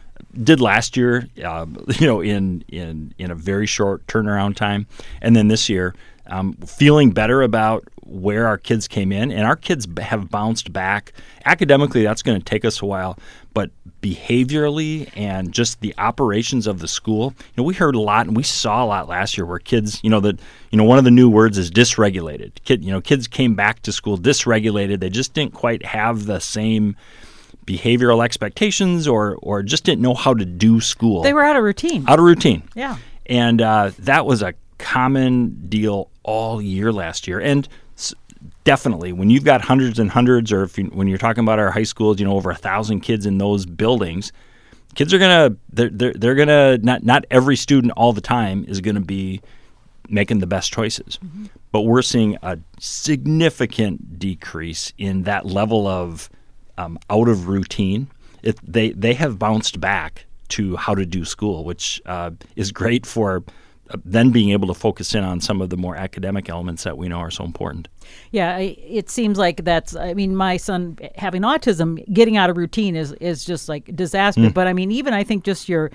Did 0.43 0.61
last 0.61 0.97
year, 0.97 1.29
uh, 1.45 1.67
you 1.99 2.07
know, 2.07 2.21
in 2.21 2.65
in 2.69 3.15
in 3.19 3.31
a 3.31 3.35
very 3.35 3.67
short 3.67 4.07
turnaround 4.07 4.57
time, 4.57 4.87
and 5.21 5.37
then 5.37 5.49
this 5.49 5.69
year, 5.69 5.95
um, 6.27 6.55
feeling 6.55 7.11
better 7.11 7.43
about 7.43 7.85
where 8.13 8.47
our 8.47 8.59
kids 8.59 8.87
came 8.87 9.13
in, 9.13 9.31
and 9.31 9.47
our 9.47 9.57
kids 9.57 9.87
have 10.01 10.31
bounced 10.31 10.73
back. 10.73 11.13
Academically, 11.45 12.03
that's 12.03 12.23
going 12.23 12.39
to 12.39 12.45
take 12.45 12.65
us 12.65 12.83
a 12.83 12.87
while, 12.87 13.19
but 13.55 13.71
behaviorally 14.01 15.11
and 15.17 15.53
just 15.53 15.81
the 15.81 15.95
operations 15.99 16.67
of 16.67 16.81
the 16.81 16.89
school, 16.89 17.35
you 17.39 17.53
know, 17.57 17.63
we 17.63 17.75
heard 17.75 17.95
a 17.95 18.01
lot 18.01 18.27
and 18.27 18.37
we 18.37 18.43
saw 18.43 18.85
a 18.85 18.87
lot 18.87 19.09
last 19.09 19.37
year 19.37 19.47
where 19.47 19.59
kids, 19.59 20.01
you 20.03 20.11
know, 20.11 20.21
that 20.21 20.39
you 20.71 20.79
know, 20.79 20.85
one 20.85 20.99
of 20.99 21.05
the 21.05 21.11
new 21.11 21.29
words 21.29 21.59
is 21.59 21.71
dysregulated. 21.71 22.53
Kid, 22.65 22.85
you 22.85 22.91
know, 22.91 23.01
kids 23.01 23.27
came 23.27 23.55
back 23.55 23.83
to 23.83 23.93
school 23.93 24.19
dysregulated. 24.19 25.01
They 25.01 25.11
just 25.11 25.35
didn't 25.35 25.55
quite 25.55 25.85
have 25.85 26.27
the 26.27 26.41
same 26.41 26.97
behavioral 27.67 28.25
expectations 28.25 29.07
or 29.07 29.37
or 29.43 29.63
just 29.63 29.85
didn't 29.85 30.03
know 30.03 30.15
how 30.15 30.35
to 30.35 30.45
do 30.45 30.81
school. 30.81 31.23
They 31.23 31.33
were 31.33 31.45
out 31.45 31.57
of 31.57 31.63
routine. 31.63 32.05
Out 32.09 32.19
of 32.19 32.25
routine. 32.25 32.63
Yeah. 32.75 32.97
And 33.27 33.63
uh, 33.63 33.93
that 34.01 34.27
was 34.27 34.43
a 34.43 34.55
common 34.79 35.69
deal 35.69 36.11
all 36.25 36.61
year 36.61 36.93
last 36.93 37.29
year. 37.29 37.41
And 37.41 37.69
definitely 38.65 39.13
when 39.13 39.31
you've 39.31 39.45
got 39.45 39.63
hundreds 39.63 39.99
and 39.99 40.11
hundreds, 40.11 40.53
or 40.53 40.69
you, 40.77 40.85
when 40.87 41.09
you're 41.09 41.19
talking 41.19 41.45
about 41.45 41.59
our 41.59 41.71
high 41.71 41.83
schools, 41.83 42.19
you 42.19 42.27
know, 42.27 42.35
over 42.35 42.51
a 42.51 42.57
thousand 42.57 43.01
kids 43.01 43.27
in 43.27 43.39
those 43.39 43.67
buildings, 43.67 44.33
kids 44.95 45.13
are 45.13 45.19
gonna 45.19 45.57
they're, 45.73 45.91
they're, 45.91 46.13
they're 46.15 46.35
gonna 46.35 46.79
not 46.79 47.03
not 47.03 47.25
every 47.31 47.57
student 47.57 47.93
all 47.97 48.13
the 48.13 48.21
time 48.21 48.65
is 48.69 48.81
gonna 48.81 49.01
be 49.01 49.41
making 50.09 50.39
the 50.41 50.47
best 50.47 50.73
choices. 50.73 51.19
Mm-hmm. 51.25 51.47
But 51.71 51.83
we're 51.83 52.03
seeing 52.03 52.37
a 52.43 52.59
significant 52.79 54.19
decrease 54.19 54.93
in 54.99 55.23
that 55.23 55.47
level 55.47 55.87
of 55.87 56.29
um, 56.77 56.99
out 57.09 57.29
of 57.29 57.49
routine. 57.49 58.09
It, 58.43 58.59
they 58.63 58.91
they 58.91 59.15
have 59.15 59.39
bounced 59.39 59.81
back 59.81 60.27
to 60.49 60.77
how 60.77 60.95
to 60.95 61.07
do 61.07 61.25
school, 61.25 61.65
which 61.65 62.03
uh, 62.05 62.33
is 62.57 62.73
great 62.73 63.07
for 63.07 63.43
then 64.05 64.31
being 64.31 64.51
able 64.51 64.69
to 64.69 64.75
focus 64.75 65.15
in 65.15 65.25
on 65.25 65.41
some 65.41 65.61
of 65.61 65.71
the 65.71 65.77
more 65.77 65.97
academic 65.97 66.49
elements 66.49 66.85
that 66.85 66.97
we 66.97 67.09
know 67.09 67.19
are 67.19 67.31
so 67.31 67.45
important. 67.45 67.89
Yeah, 68.31 68.59
it 68.59 69.11
seems 69.11 69.39
like 69.39 69.65
that's. 69.65 69.95
I 69.97 70.15
mean, 70.15 70.37
my 70.37 70.57
son 70.57 70.99
having 71.17 71.43
autism, 71.43 72.03
getting 72.13 72.37
out 72.37 72.51
of 72.51 72.57
routine 72.57 72.97
is 72.97 73.13
is 73.15 73.45
just 73.45 73.69
like 73.69 73.95
disaster. 73.97 74.41
Mm. 74.43 74.55
But 74.55 74.67
I 74.67 74.73
mean, 74.73 74.91
even 74.91 75.15
I 75.15 75.25
think 75.25 75.45
just 75.45 75.69
your 75.69 75.91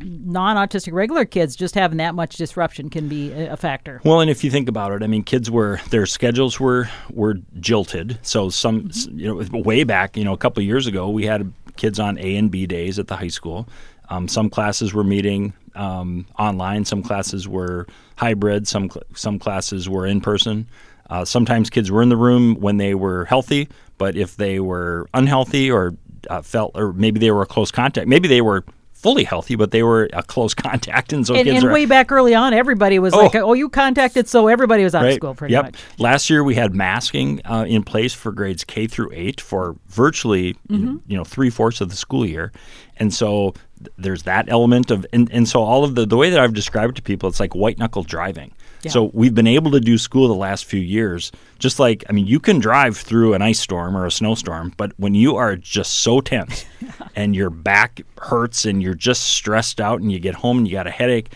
non-autistic 0.00 0.92
regular 0.92 1.24
kids 1.24 1.56
just 1.56 1.74
having 1.74 1.98
that 1.98 2.14
much 2.14 2.36
disruption 2.36 2.88
can 2.88 3.08
be 3.08 3.32
a 3.32 3.56
factor. 3.56 4.00
Well, 4.04 4.20
and 4.20 4.30
if 4.30 4.44
you 4.44 4.50
think 4.50 4.68
about 4.68 4.92
it, 4.92 5.02
I 5.02 5.06
mean, 5.06 5.24
kids 5.24 5.50
were 5.50 5.80
their 5.90 6.06
schedules 6.06 6.60
were 6.60 6.88
were 7.10 7.34
jilted. 7.60 8.18
So 8.22 8.48
some, 8.48 8.88
mm-hmm. 8.88 9.18
you 9.18 9.26
know, 9.26 9.60
way 9.60 9.84
back, 9.84 10.16
you 10.16 10.24
know, 10.24 10.32
a 10.32 10.38
couple 10.38 10.62
years 10.62 10.86
ago, 10.86 11.08
we 11.08 11.26
had 11.26 11.52
kids 11.76 11.98
on 11.98 12.18
A 12.18 12.36
and 12.36 12.50
B 12.50 12.66
days 12.66 12.98
at 12.98 13.08
the 13.08 13.16
high 13.16 13.28
school. 13.28 13.68
Um, 14.10 14.26
some 14.28 14.48
classes 14.48 14.94
were 14.94 15.04
meeting 15.04 15.52
um, 15.78 16.26
online. 16.38 16.84
Some 16.84 17.02
classes 17.02 17.48
were 17.48 17.86
hybrid. 18.16 18.68
Some 18.68 18.90
some 19.14 19.38
classes 19.38 19.88
were 19.88 20.06
in 20.06 20.20
person. 20.20 20.68
Uh, 21.08 21.24
sometimes 21.24 21.70
kids 21.70 21.90
were 21.90 22.02
in 22.02 22.10
the 22.10 22.16
room 22.16 22.56
when 22.56 22.76
they 22.76 22.94
were 22.94 23.24
healthy, 23.24 23.68
but 23.96 24.14
if 24.16 24.36
they 24.36 24.60
were 24.60 25.08
unhealthy 25.14 25.70
or 25.70 25.94
uh, 26.28 26.42
felt, 26.42 26.72
or 26.74 26.92
maybe 26.92 27.18
they 27.18 27.30
were 27.30 27.42
a 27.42 27.46
close 27.46 27.70
contact, 27.70 28.06
maybe 28.06 28.28
they 28.28 28.42
were 28.42 28.62
fully 28.92 29.22
healthy, 29.22 29.54
but 29.54 29.70
they 29.70 29.82
were 29.82 30.08
a 30.12 30.22
close 30.22 30.54
contact, 30.68 31.12
and 31.12 31.26
so 31.26 31.34
and, 31.34 31.44
kids 31.44 31.62
and 31.62 31.70
are, 31.70 31.72
way 31.72 31.86
back 31.86 32.10
early 32.12 32.34
on, 32.34 32.52
everybody 32.52 32.98
was 32.98 33.14
oh, 33.14 33.18
like, 33.18 33.34
"Oh, 33.36 33.54
you 33.54 33.68
contacted," 33.68 34.28
so 34.28 34.48
everybody 34.48 34.84
was 34.84 34.94
out 34.94 35.04
right, 35.04 35.10
of 35.10 35.14
school 35.14 35.34
pretty 35.34 35.52
yep. 35.52 35.66
much. 35.66 35.76
Last 35.98 36.28
year 36.28 36.44
we 36.44 36.54
had 36.54 36.74
masking 36.74 37.40
uh, 37.46 37.64
in 37.66 37.84
place 37.84 38.12
for 38.12 38.32
grades 38.32 38.64
K 38.64 38.86
through 38.86 39.10
eight 39.12 39.40
for 39.40 39.76
virtually 39.86 40.54
mm-hmm. 40.68 40.96
you 41.06 41.16
know 41.16 41.24
three 41.24 41.50
fourths 41.50 41.80
of 41.80 41.88
the 41.90 41.96
school 41.96 42.26
year, 42.26 42.52
and 42.98 43.14
so 43.14 43.54
there's 43.96 44.24
that 44.24 44.48
element 44.48 44.90
of 44.90 45.06
and, 45.12 45.30
and 45.32 45.48
so 45.48 45.62
all 45.62 45.84
of 45.84 45.94
the 45.94 46.06
the 46.06 46.16
way 46.16 46.30
that 46.30 46.40
I've 46.40 46.54
described 46.54 46.96
to 46.96 47.02
people, 47.02 47.28
it's 47.28 47.40
like 47.40 47.54
white 47.54 47.78
knuckle 47.78 48.02
driving. 48.02 48.52
Yeah. 48.82 48.92
So 48.92 49.10
we've 49.12 49.34
been 49.34 49.48
able 49.48 49.72
to 49.72 49.80
do 49.80 49.98
school 49.98 50.28
the 50.28 50.34
last 50.34 50.64
few 50.64 50.80
years. 50.80 51.32
Just 51.58 51.78
like 51.78 52.04
I 52.08 52.12
mean, 52.12 52.26
you 52.26 52.38
can 52.38 52.58
drive 52.58 52.96
through 52.96 53.34
an 53.34 53.42
ice 53.42 53.60
storm 53.60 53.96
or 53.96 54.06
a 54.06 54.10
snowstorm, 54.10 54.72
but 54.76 54.92
when 54.98 55.14
you 55.14 55.36
are 55.36 55.56
just 55.56 55.96
so 56.00 56.20
tense 56.20 56.64
and 57.16 57.34
your 57.34 57.50
back 57.50 58.00
hurts 58.18 58.64
and 58.64 58.82
you're 58.82 58.94
just 58.94 59.24
stressed 59.24 59.80
out 59.80 60.00
and 60.00 60.12
you 60.12 60.18
get 60.18 60.36
home 60.36 60.58
and 60.58 60.68
you 60.68 60.72
got 60.72 60.86
a 60.86 60.92
headache, 60.92 61.32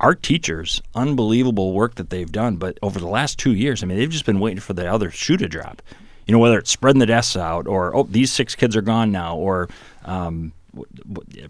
our 0.00 0.14
teachers, 0.14 0.82
unbelievable 0.94 1.72
work 1.72 1.96
that 1.96 2.10
they've 2.10 2.30
done. 2.30 2.56
But 2.56 2.78
over 2.82 2.98
the 2.98 3.08
last 3.08 3.38
two 3.38 3.54
years, 3.54 3.82
I 3.82 3.86
mean, 3.86 3.98
they've 3.98 4.10
just 4.10 4.26
been 4.26 4.40
waiting 4.40 4.60
for 4.60 4.74
the 4.74 4.90
other 4.90 5.10
shoe 5.10 5.36
to 5.38 5.48
drop. 5.48 5.82
You 6.26 6.32
know, 6.32 6.38
whether 6.38 6.58
it's 6.58 6.70
spreading 6.70 6.98
the 6.98 7.06
desks 7.06 7.36
out, 7.36 7.66
or 7.66 7.96
oh, 7.96 8.02
these 8.02 8.30
six 8.30 8.54
kids 8.54 8.76
are 8.76 8.82
gone 8.82 9.10
now, 9.10 9.36
or 9.36 9.70
um, 10.04 10.52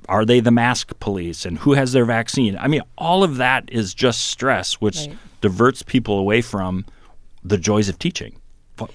are 0.09 0.25
they 0.25 0.41
the 0.41 0.51
mask 0.51 0.99
police, 1.01 1.45
and 1.45 1.59
who 1.59 1.73
has 1.73 1.93
their 1.93 2.05
vaccine? 2.05 2.57
I 2.59 2.69
mean, 2.69 2.83
all 2.97 3.25
of 3.25 3.37
that 3.37 3.69
is 3.71 3.95
just 3.95 4.27
stress, 4.29 4.75
which 4.75 4.99
right. 4.99 5.19
diverts 5.41 5.83
people 5.83 6.19
away 6.19 6.41
from 6.41 6.87
the 7.43 7.59
joys 7.59 7.89
of 7.89 7.99
teaching 7.99 8.41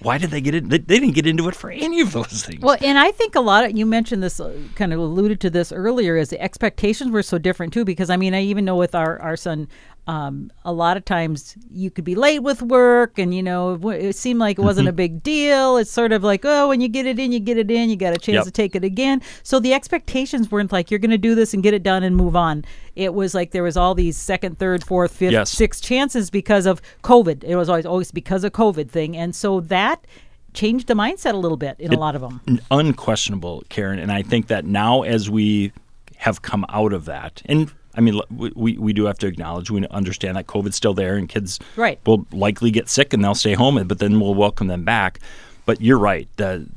why 0.02 0.18
did 0.18 0.32
they 0.32 0.42
get 0.42 0.56
it? 0.56 0.70
They, 0.70 0.78
they, 0.78 1.00
didn't 1.00 1.16
get 1.16 1.28
into 1.28 1.48
it 1.48 1.56
for 1.56 1.70
any 1.70 2.02
of 2.02 2.12
those 2.12 2.44
things. 2.46 2.62
Well, 2.62 2.78
and 2.82 2.98
I 2.98 3.12
think 3.12 3.36
a 3.36 3.42
lot 3.42 3.66
of 3.66 3.78
you 3.78 3.86
mentioned 3.86 4.24
this, 4.24 4.40
uh, 4.40 4.56
kind 4.76 4.94
of 4.94 5.00
alluded 5.00 5.40
to 5.42 5.50
this 5.50 5.72
earlier, 5.72 6.16
is 6.16 6.30
the 6.30 6.42
expectations 6.42 7.12
were 7.12 7.24
so 7.24 7.38
different 7.38 7.74
too. 7.74 7.86
Because 7.86 8.10
I 8.10 8.18
mean, 8.18 8.34
I 8.34 8.42
even 8.42 8.66
know 8.66 8.76
with 8.76 8.96
our 8.96 9.20
our 9.20 9.36
son, 9.36 9.68
um, 10.06 10.52
a 10.66 10.74
lot 10.74 10.98
of 10.98 11.06
times 11.06 11.56
you 11.72 11.90
could 11.90 12.04
be 12.04 12.16
late 12.16 12.40
with 12.40 12.62
work 12.62 13.18
and 13.18 13.34
you 13.34 13.42
know 13.42 13.76
it 13.90 14.16
seemed 14.16 14.40
like 14.40 14.60
it 14.60 14.62
wasn't 14.62 14.86
mm-hmm. 14.86 14.96
a 14.96 14.98
big 14.98 15.24
deal. 15.24 15.78
It's 15.78 15.92
sort 15.92 16.12
of 16.12 16.24
like 16.24 16.42
oh 16.44 16.68
when 16.70 16.82
you 16.82 16.90
get 16.90 17.06
it 17.06 17.20
in 17.20 17.32
you 17.32 17.40
get 17.40 17.58
it 17.58 17.72
in. 17.72 17.90
You 17.90 17.96
got 17.96 18.14
a 18.14 18.18
chance 18.18 18.36
yep. 18.36 18.44
to 18.46 18.52
take 18.52 18.76
it 18.76 18.84
again. 18.84 19.22
So 19.44 19.60
the 19.60 19.74
expectations 19.74 20.52
weren't 20.52 20.72
like 20.72 20.92
you're 20.92 21.00
going 21.00 21.12
to 21.12 21.18
do 21.18 21.36
this 21.36 21.54
and 21.54 21.64
get 21.64 21.74
it 21.74 21.84
done 21.84 22.04
and 22.04 22.16
move 22.16 22.36
on. 22.36 22.66
It 22.96 23.14
was 23.14 23.34
like 23.34 23.52
there 23.52 23.64
was 23.64 23.78
all 23.78 23.96
these 23.96 24.18
second 24.18 24.60
third 24.60 24.84
fourth 24.84 25.16
fifth 25.16 25.32
yes. 25.32 25.52
sixth 25.52 25.82
chances 25.84 26.30
because 26.30 26.66
of 26.66 26.82
covid. 27.04 27.44
It 27.44 27.56
was 27.56 27.70
always 27.70 27.86
always 27.86 28.12
because 28.12 28.44
of 28.44 28.52
covid 28.52 28.90
thing. 28.90 29.16
And 29.16 29.34
so 29.34 29.62
that 29.62 30.06
changed 30.54 30.88
the 30.88 30.94
mindset 30.94 31.34
a 31.34 31.38
little 31.38 31.58
bit 31.58 31.80
in 31.80 31.92
it, 31.92 31.96
a 31.96 32.00
lot 32.00 32.16
of 32.16 32.22
them 32.22 32.42
unquestionable 32.70 33.64
karen. 33.70 33.98
And 33.98 34.12
i 34.12 34.22
think 34.22 34.48
that 34.48 34.66
now 34.66 35.02
as 35.02 35.28
we 35.28 35.72
have 36.18 36.42
come 36.42 36.64
out 36.70 36.94
of 36.94 37.06
that 37.06 37.42
and 37.46 37.72
I 37.96 38.02
mean, 38.02 38.20
we, 38.32 38.78
we 38.78 38.94
do 38.94 39.06
have 39.06 39.20
to 39.20 39.28
acknowledge, 39.28 39.70
we 39.70 39.86
understand 39.88 40.38
that 40.38 40.48
COVID's 40.48 40.76
still 40.76 40.94
there 40.94 41.16
and 41.16 41.30
kids 41.30 41.60
right. 41.76 42.00
will 42.06 42.26
likely 42.32 42.72
get 42.72 42.90
sick 42.90 43.14
and 43.14 43.24
they'll 43.24 43.36
stay 43.36 43.54
home, 43.54 43.88
but 43.88 44.00
then 44.00 44.20
we'll 44.20 44.34
welcome 44.34 44.68
them 44.68 44.84
back. 44.84 45.20
But 45.66 45.80
you're 45.80 46.00
right. 46.00 46.28
The, 46.38 46.68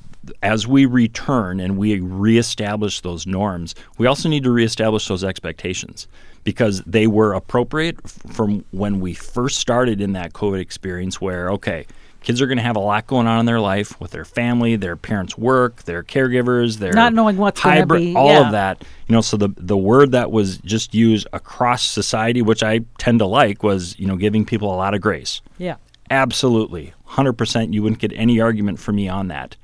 as 0.42 0.66
we 0.66 0.86
return 0.86 1.60
and 1.60 1.78
we 1.78 2.00
reestablish 2.00 3.00
those 3.00 3.26
norms, 3.26 3.74
we 3.98 4.06
also 4.06 4.28
need 4.28 4.44
to 4.44 4.50
reestablish 4.50 5.08
those 5.08 5.24
expectations 5.24 6.08
because 6.44 6.82
they 6.82 7.06
were 7.06 7.32
appropriate 7.32 8.08
from 8.08 8.64
when 8.70 9.00
we 9.00 9.14
first 9.14 9.58
started 9.58 10.00
in 10.00 10.12
that 10.12 10.32
COVID 10.32 10.60
experience 10.60 11.20
where, 11.20 11.50
okay, 11.50 11.86
kids 12.26 12.42
are 12.42 12.48
going 12.48 12.58
to 12.58 12.64
have 12.64 12.74
a 12.74 12.80
lot 12.80 13.06
going 13.06 13.28
on 13.28 13.38
in 13.38 13.46
their 13.46 13.60
life 13.60 13.98
with 14.00 14.10
their 14.10 14.24
family, 14.24 14.74
their 14.74 14.96
parents' 14.96 15.38
work, 15.38 15.84
their 15.84 16.02
caregivers, 16.02 16.78
their 16.78 16.92
not 16.92 17.14
knowing 17.14 17.36
what's 17.36 17.60
hybrid, 17.60 18.02
be, 18.02 18.16
all 18.16 18.30
yeah. 18.30 18.46
of 18.46 18.52
that. 18.52 18.82
You 19.06 19.12
know, 19.14 19.20
so 19.20 19.36
the 19.36 19.48
the 19.56 19.76
word 19.76 20.10
that 20.10 20.32
was 20.32 20.58
just 20.58 20.92
used 20.92 21.28
across 21.32 21.84
society, 21.84 22.42
which 22.42 22.64
I 22.64 22.80
tend 22.98 23.20
to 23.20 23.26
like, 23.26 23.62
was 23.62 23.96
you 23.98 24.08
know 24.08 24.16
giving 24.16 24.44
people 24.44 24.74
a 24.74 24.76
lot 24.76 24.92
of 24.92 25.00
grace. 25.00 25.40
Yeah, 25.56 25.76
absolutely, 26.10 26.92
hundred 27.04 27.34
percent. 27.34 27.72
You 27.72 27.84
wouldn't 27.84 28.00
get 28.00 28.12
any 28.12 28.40
argument 28.40 28.80
from 28.80 28.96
me 28.96 29.08
on 29.08 29.28
that. 29.28 29.56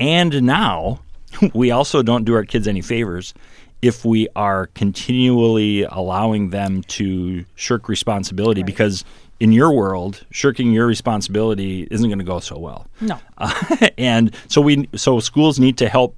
And 0.00 0.42
now, 0.42 1.00
we 1.54 1.70
also 1.70 2.02
don't 2.02 2.24
do 2.24 2.34
our 2.34 2.44
kids 2.44 2.66
any 2.66 2.82
favors 2.82 3.32
if 3.80 4.04
we 4.04 4.26
are 4.34 4.66
continually 4.68 5.84
allowing 5.84 6.50
them 6.50 6.82
to 6.82 7.44
shirk 7.54 7.88
responsibility 7.88 8.62
right. 8.62 8.66
because 8.66 9.04
in 9.40 9.52
your 9.52 9.72
world, 9.72 10.24
shirking 10.30 10.72
your 10.72 10.86
responsibility 10.86 11.86
isn't 11.90 12.08
going 12.08 12.18
to 12.18 12.24
go 12.24 12.40
so 12.40 12.58
well. 12.58 12.86
No. 13.00 13.18
Uh, 13.38 13.88
and 13.98 14.34
so 14.48 14.60
we 14.60 14.88
so 14.94 15.20
schools 15.20 15.58
need 15.58 15.76
to 15.78 15.88
help 15.88 16.16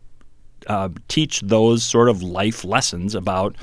uh, 0.66 0.88
teach 1.08 1.40
those 1.40 1.82
sort 1.82 2.08
of 2.08 2.22
life 2.22 2.64
lessons 2.64 3.14
about 3.14 3.56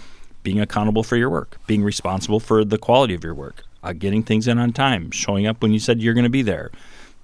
being 0.44 0.60
accountable 0.60 1.04
for 1.04 1.16
your 1.16 1.30
work, 1.30 1.58
being 1.68 1.84
responsible 1.84 2.40
for 2.40 2.64
the 2.64 2.78
quality 2.78 3.14
of 3.14 3.24
your 3.24 3.34
work, 3.34 3.64
uh, 3.84 3.94
getting 3.94 4.24
things 4.24 4.48
in 4.48 4.60
on 4.60 4.74
time, 4.74 5.10
showing 5.12 5.48
up 5.48 5.62
when 5.62 5.72
you 5.72 5.80
said 5.80 6.02
you're 6.02 6.14
going 6.14 6.24
to 6.26 6.30
be 6.30 6.42
there, 6.42 6.72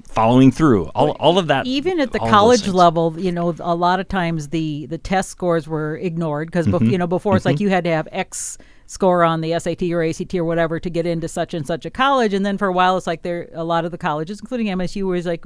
following 0.03 0.51
through. 0.51 0.85
All, 0.87 1.11
all 1.11 1.37
of 1.37 1.47
that. 1.47 1.67
Even 1.67 1.99
at 1.99 2.11
the 2.11 2.19
college 2.19 2.67
level, 2.67 3.19
you 3.19 3.31
know, 3.31 3.55
a 3.59 3.75
lot 3.75 3.99
of 3.99 4.07
times 4.07 4.49
the 4.49 4.85
the 4.87 4.97
test 4.97 5.29
scores 5.29 5.67
were 5.67 5.97
ignored 5.97 6.47
because 6.47 6.67
mm-hmm. 6.67 6.89
you 6.89 6.97
know 6.97 7.07
before 7.07 7.35
it's 7.35 7.43
mm-hmm. 7.43 7.53
like 7.53 7.59
you 7.59 7.69
had 7.69 7.83
to 7.83 7.89
have 7.91 8.07
X 8.11 8.57
score 8.91 9.23
on 9.23 9.39
the 9.39 9.57
SAT 9.57 9.83
or 9.83 10.03
ACT 10.03 10.35
or 10.35 10.43
whatever 10.43 10.77
to 10.77 10.89
get 10.89 11.05
into 11.05 11.25
such 11.25 11.53
and 11.53 11.65
such 11.65 11.85
a 11.85 11.89
college. 11.89 12.33
And 12.33 12.45
then 12.45 12.57
for 12.57 12.67
a 12.67 12.73
while, 12.73 12.97
it's 12.97 13.07
like 13.07 13.21
there 13.21 13.47
a 13.53 13.63
lot 13.63 13.85
of 13.85 13.91
the 13.91 13.97
colleges, 13.97 14.41
including 14.41 14.67
MSU, 14.67 15.03
was 15.03 15.25
like, 15.25 15.45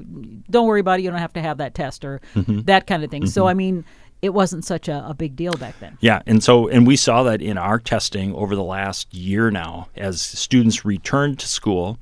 don't 0.49 0.65
worry 0.65 0.79
about 0.79 0.99
it, 0.99 1.03
you 1.03 1.11
don't 1.11 1.19
have 1.19 1.33
to 1.33 1.41
have 1.41 1.59
that 1.59 1.75
test 1.75 2.03
or 2.03 2.21
mm-hmm. 2.33 2.61
that 2.61 2.87
kind 2.87 3.03
of 3.03 3.11
thing. 3.11 3.23
Mm-hmm. 3.23 3.29
So 3.29 3.47
I 3.47 3.53
mean. 3.53 3.85
It 4.21 4.33
wasn't 4.33 4.65
such 4.65 4.87
a, 4.87 5.05
a 5.07 5.13
big 5.13 5.35
deal 5.35 5.53
back 5.53 5.79
then. 5.79 5.99
Yeah, 5.99 6.21
and 6.25 6.43
so 6.43 6.67
and 6.67 6.87
we 6.87 6.95
saw 6.95 7.21
that 7.23 7.43
in 7.43 7.59
our 7.59 7.77
testing 7.77 8.33
over 8.33 8.55
the 8.55 8.63
last 8.63 9.13
year 9.13 9.51
now, 9.51 9.89
as 9.95 10.19
students 10.19 10.83
returned 10.83 11.37
to 11.39 11.47
school, 11.47 11.99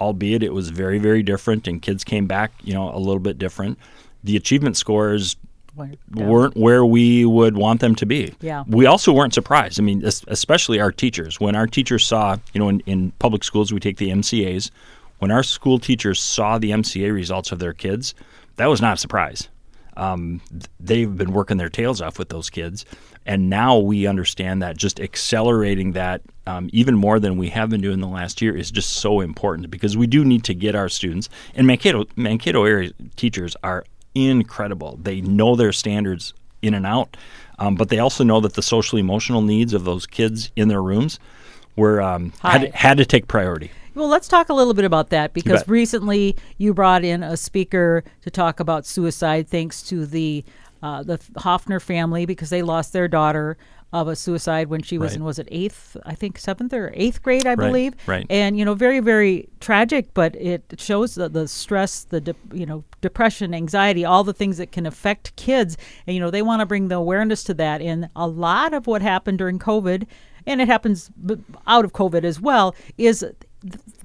albeit 0.00 0.42
it 0.42 0.54
was 0.54 0.70
very 0.70 0.98
very 0.98 1.22
different, 1.22 1.68
and 1.68 1.82
kids 1.82 2.04
came 2.04 2.26
back, 2.26 2.52
you 2.62 2.72
know, 2.72 2.94
a 2.94 2.96
little 2.96 3.18
bit 3.18 3.38
different. 3.38 3.78
The 4.24 4.36
achievement 4.36 4.78
scores 4.78 5.36
weren't 6.14 6.56
where 6.56 6.84
we 6.84 7.24
would 7.24 7.56
want 7.56 7.80
them 7.80 7.94
to 7.96 8.06
be. 8.06 8.34
Yeah. 8.40 8.64
We 8.66 8.86
also 8.86 9.12
weren't 9.12 9.34
surprised. 9.34 9.80
I 9.80 9.82
mean, 9.82 10.04
especially 10.04 10.80
our 10.80 10.92
teachers. 10.92 11.40
When 11.40 11.56
our 11.56 11.66
teachers 11.66 12.06
saw, 12.06 12.36
you 12.52 12.58
know, 12.58 12.68
in, 12.68 12.80
in 12.80 13.12
public 13.12 13.44
schools, 13.44 13.72
we 13.72 13.80
take 13.80 13.96
the 13.96 14.10
MCAs. 14.10 14.70
When 15.18 15.30
our 15.30 15.42
school 15.42 15.78
teachers 15.78 16.20
saw 16.20 16.58
the 16.58 16.70
MCA 16.70 17.12
results 17.12 17.52
of 17.52 17.58
their 17.58 17.72
kids, 17.72 18.14
that 18.56 18.66
was 18.66 18.80
not 18.80 18.94
a 18.94 18.96
surprise. 18.98 19.48
Um, 19.96 20.40
they've 20.80 21.14
been 21.16 21.32
working 21.32 21.58
their 21.58 21.68
tails 21.68 22.00
off 22.00 22.18
with 22.18 22.28
those 22.28 22.50
kids. 22.50 22.84
And 23.24 23.48
now 23.48 23.78
we 23.78 24.06
understand 24.06 24.62
that 24.62 24.76
just 24.76 24.98
accelerating 25.00 25.92
that 25.92 26.22
um, 26.46 26.68
even 26.72 26.96
more 26.96 27.20
than 27.20 27.36
we 27.36 27.50
have 27.50 27.70
been 27.70 27.80
doing 27.80 28.00
the 28.00 28.08
last 28.08 28.42
year 28.42 28.56
is 28.56 28.70
just 28.70 28.94
so 28.94 29.20
important 29.20 29.70
because 29.70 29.96
we 29.96 30.06
do 30.06 30.24
need 30.24 30.44
to 30.44 30.54
get 30.54 30.74
our 30.74 30.88
students. 30.88 31.28
And 31.54 31.66
Mankato, 31.66 32.06
Mankato 32.16 32.64
area 32.64 32.90
teachers 33.14 33.54
are 33.62 33.84
incredible. 34.14 34.98
They 35.02 35.20
know 35.20 35.56
their 35.56 35.72
standards 35.72 36.34
in 36.60 36.74
and 36.74 36.86
out, 36.86 37.16
um, 37.58 37.74
but 37.74 37.88
they 37.88 37.98
also 37.98 38.24
know 38.24 38.40
that 38.40 38.54
the 38.54 38.62
social 38.62 38.98
emotional 38.98 39.42
needs 39.42 39.72
of 39.72 39.84
those 39.84 40.06
kids 40.06 40.50
in 40.56 40.68
their 40.68 40.82
rooms 40.82 41.18
were 41.76 42.00
um, 42.00 42.32
had, 42.40 42.74
had 42.74 42.98
to 42.98 43.04
take 43.04 43.28
priority. 43.28 43.70
Well, 43.94 44.08
let's 44.08 44.28
talk 44.28 44.48
a 44.48 44.54
little 44.54 44.74
bit 44.74 44.84
about 44.84 45.10
that 45.10 45.34
because 45.34 45.66
you 45.66 45.72
recently 45.72 46.36
you 46.56 46.72
brought 46.72 47.04
in 47.04 47.22
a 47.22 47.36
speaker 47.36 48.04
to 48.22 48.30
talk 48.30 48.58
about 48.58 48.86
suicide, 48.86 49.48
thanks 49.48 49.82
to 49.84 50.06
the 50.06 50.44
uh, 50.82 51.02
the 51.02 51.20
Hoffner 51.36 51.78
family 51.78 52.26
because 52.26 52.50
they 52.50 52.62
lost 52.62 52.92
their 52.92 53.06
daughter 53.06 53.56
of 53.92 54.08
a 54.08 54.16
suicide 54.16 54.68
when 54.68 54.82
she 54.82 54.96
was 54.96 55.12
right. 55.12 55.18
in 55.18 55.24
was 55.24 55.38
it 55.38 55.48
eighth 55.50 55.96
I 56.04 56.14
think 56.14 56.38
seventh 56.38 56.72
or 56.72 56.92
eighth 56.94 57.22
grade 57.22 57.46
I 57.46 57.50
right. 57.50 57.66
believe 57.66 57.94
right 58.06 58.26
and 58.30 58.58
you 58.58 58.64
know 58.64 58.74
very 58.74 59.00
very 59.00 59.48
tragic 59.60 60.14
but 60.14 60.34
it 60.36 60.74
shows 60.78 61.14
the, 61.14 61.28
the 61.28 61.46
stress 61.46 62.04
the 62.04 62.20
de- 62.20 62.34
you 62.52 62.64
know 62.64 62.84
depression 63.00 63.54
anxiety 63.54 64.04
all 64.04 64.24
the 64.24 64.32
things 64.32 64.56
that 64.58 64.72
can 64.72 64.86
affect 64.86 65.36
kids 65.36 65.76
and 66.06 66.14
you 66.14 66.20
know 66.20 66.30
they 66.30 66.42
want 66.42 66.60
to 66.60 66.66
bring 66.66 66.88
the 66.88 66.94
awareness 66.94 67.44
to 67.44 67.54
that 67.54 67.82
and 67.82 68.08
a 68.16 68.26
lot 68.26 68.72
of 68.72 68.86
what 68.86 69.02
happened 69.02 69.38
during 69.38 69.58
COVID 69.58 70.06
and 70.46 70.60
it 70.60 70.68
happens 70.68 71.10
out 71.66 71.84
of 71.84 71.92
COVID 71.92 72.24
as 72.24 72.40
well 72.40 72.74
is 72.96 73.24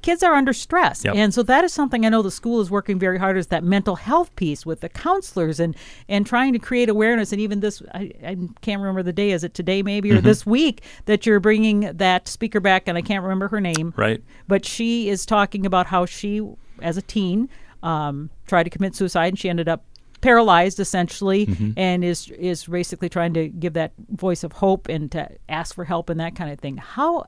kids 0.07 0.23
are 0.23 0.33
under 0.33 0.53
stress. 0.53 1.03
Yep. 1.03 1.15
and 1.15 1.33
so 1.33 1.43
that 1.43 1.65
is 1.65 1.73
something 1.73 2.05
i 2.05 2.09
know 2.09 2.21
the 2.21 2.31
school 2.31 2.61
is 2.61 2.71
working 2.71 2.97
very 2.97 3.19
hard 3.19 3.37
is 3.37 3.47
that 3.47 3.61
mental 3.61 3.97
health 3.97 4.33
piece 4.37 4.65
with 4.65 4.79
the 4.79 4.87
counselors 4.87 5.59
and 5.59 5.75
and 6.07 6.25
trying 6.25 6.53
to 6.53 6.59
create 6.59 6.87
awareness. 6.87 7.33
And 7.33 7.41
even 7.41 7.59
this 7.59 7.81
i, 7.93 8.11
I 8.25 8.37
can't 8.61 8.79
remember 8.81 9.03
the 9.03 9.11
day. 9.11 9.31
Is 9.31 9.43
it 9.43 9.53
today 9.53 9.83
maybe 9.83 10.11
or 10.11 10.15
mm-hmm. 10.15 10.25
this 10.25 10.45
week 10.45 10.81
that 11.05 11.25
you're 11.25 11.41
bringing 11.41 11.81
that 11.97 12.29
speaker 12.29 12.61
back? 12.61 12.87
And 12.87 12.97
i 12.97 13.01
can't 13.01 13.21
remember 13.21 13.49
her 13.49 13.59
name. 13.59 13.93
Right. 13.97 14.23
But 14.47 14.65
she 14.65 15.09
is 15.09 15.25
talking 15.25 15.65
about 15.65 15.87
how 15.87 16.05
she 16.05 16.41
as 16.81 16.95
a 16.95 17.01
teen 17.01 17.49
um, 17.83 18.29
tried 18.47 18.63
to 18.63 18.69
commit 18.69 18.95
suicide 18.95 19.27
and 19.27 19.39
she 19.39 19.49
ended 19.49 19.67
up 19.67 19.83
paralyzed 20.21 20.79
essentially 20.79 21.45
mm-hmm. 21.45 21.71
and 21.77 22.03
is 22.03 22.29
is 22.31 22.65
basically 22.65 23.09
trying 23.09 23.33
to 23.33 23.49
give 23.49 23.73
that 23.73 23.91
voice 24.09 24.43
of 24.43 24.53
hope 24.53 24.87
and 24.87 25.11
to 25.11 25.29
ask 25.49 25.75
for 25.75 25.83
help 25.83 26.09
and 26.09 26.19
that 26.19 26.33
kind 26.33 26.51
of 26.51 26.59
thing. 26.59 26.77
How 26.77 27.27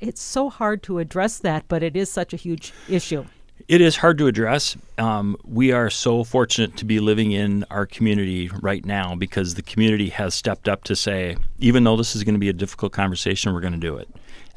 it's 0.00 0.22
so 0.22 0.50
hard 0.50 0.82
to 0.84 0.98
address 0.98 1.38
that, 1.38 1.64
but 1.68 1.82
it 1.82 1.96
is 1.96 2.10
such 2.10 2.32
a 2.32 2.36
huge 2.36 2.72
issue. 2.88 3.24
It 3.68 3.80
is 3.80 3.96
hard 3.96 4.18
to 4.18 4.26
address. 4.26 4.76
Um, 4.98 5.36
we 5.44 5.72
are 5.72 5.90
so 5.90 6.24
fortunate 6.24 6.76
to 6.78 6.84
be 6.84 6.98
living 6.98 7.32
in 7.32 7.64
our 7.70 7.86
community 7.86 8.50
right 8.62 8.84
now 8.84 9.14
because 9.14 9.54
the 9.54 9.62
community 9.62 10.08
has 10.08 10.34
stepped 10.34 10.68
up 10.68 10.84
to 10.84 10.96
say, 10.96 11.36
even 11.58 11.84
though 11.84 11.96
this 11.96 12.16
is 12.16 12.24
going 12.24 12.34
to 12.34 12.40
be 12.40 12.48
a 12.48 12.54
difficult 12.54 12.92
conversation, 12.92 13.52
we're 13.52 13.60
going 13.60 13.74
to 13.74 13.78
do 13.78 13.96
it. 13.96 14.08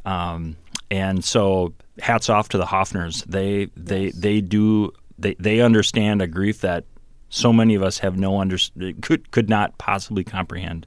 Um, 0.06 0.56
and 0.90 1.24
so, 1.24 1.74
hats 2.00 2.30
off 2.30 2.50
to 2.50 2.58
the 2.58 2.66
Hoffners. 2.66 3.24
They 3.26 3.66
they 3.76 4.06
yes. 4.06 4.16
they 4.16 4.42
do 4.42 4.92
they 5.18 5.36
they 5.40 5.62
understand 5.62 6.22
a 6.22 6.28
grief 6.28 6.62
that 6.62 6.86
so 7.30 7.52
many 7.52 7.74
of 7.76 7.82
us 7.82 7.98
have 8.00 8.18
no 8.18 8.40
under 8.40 8.58
could 9.02 9.32
could 9.32 9.50
not 9.50 9.78
possibly 9.78 10.24
comprehend. 10.24 10.86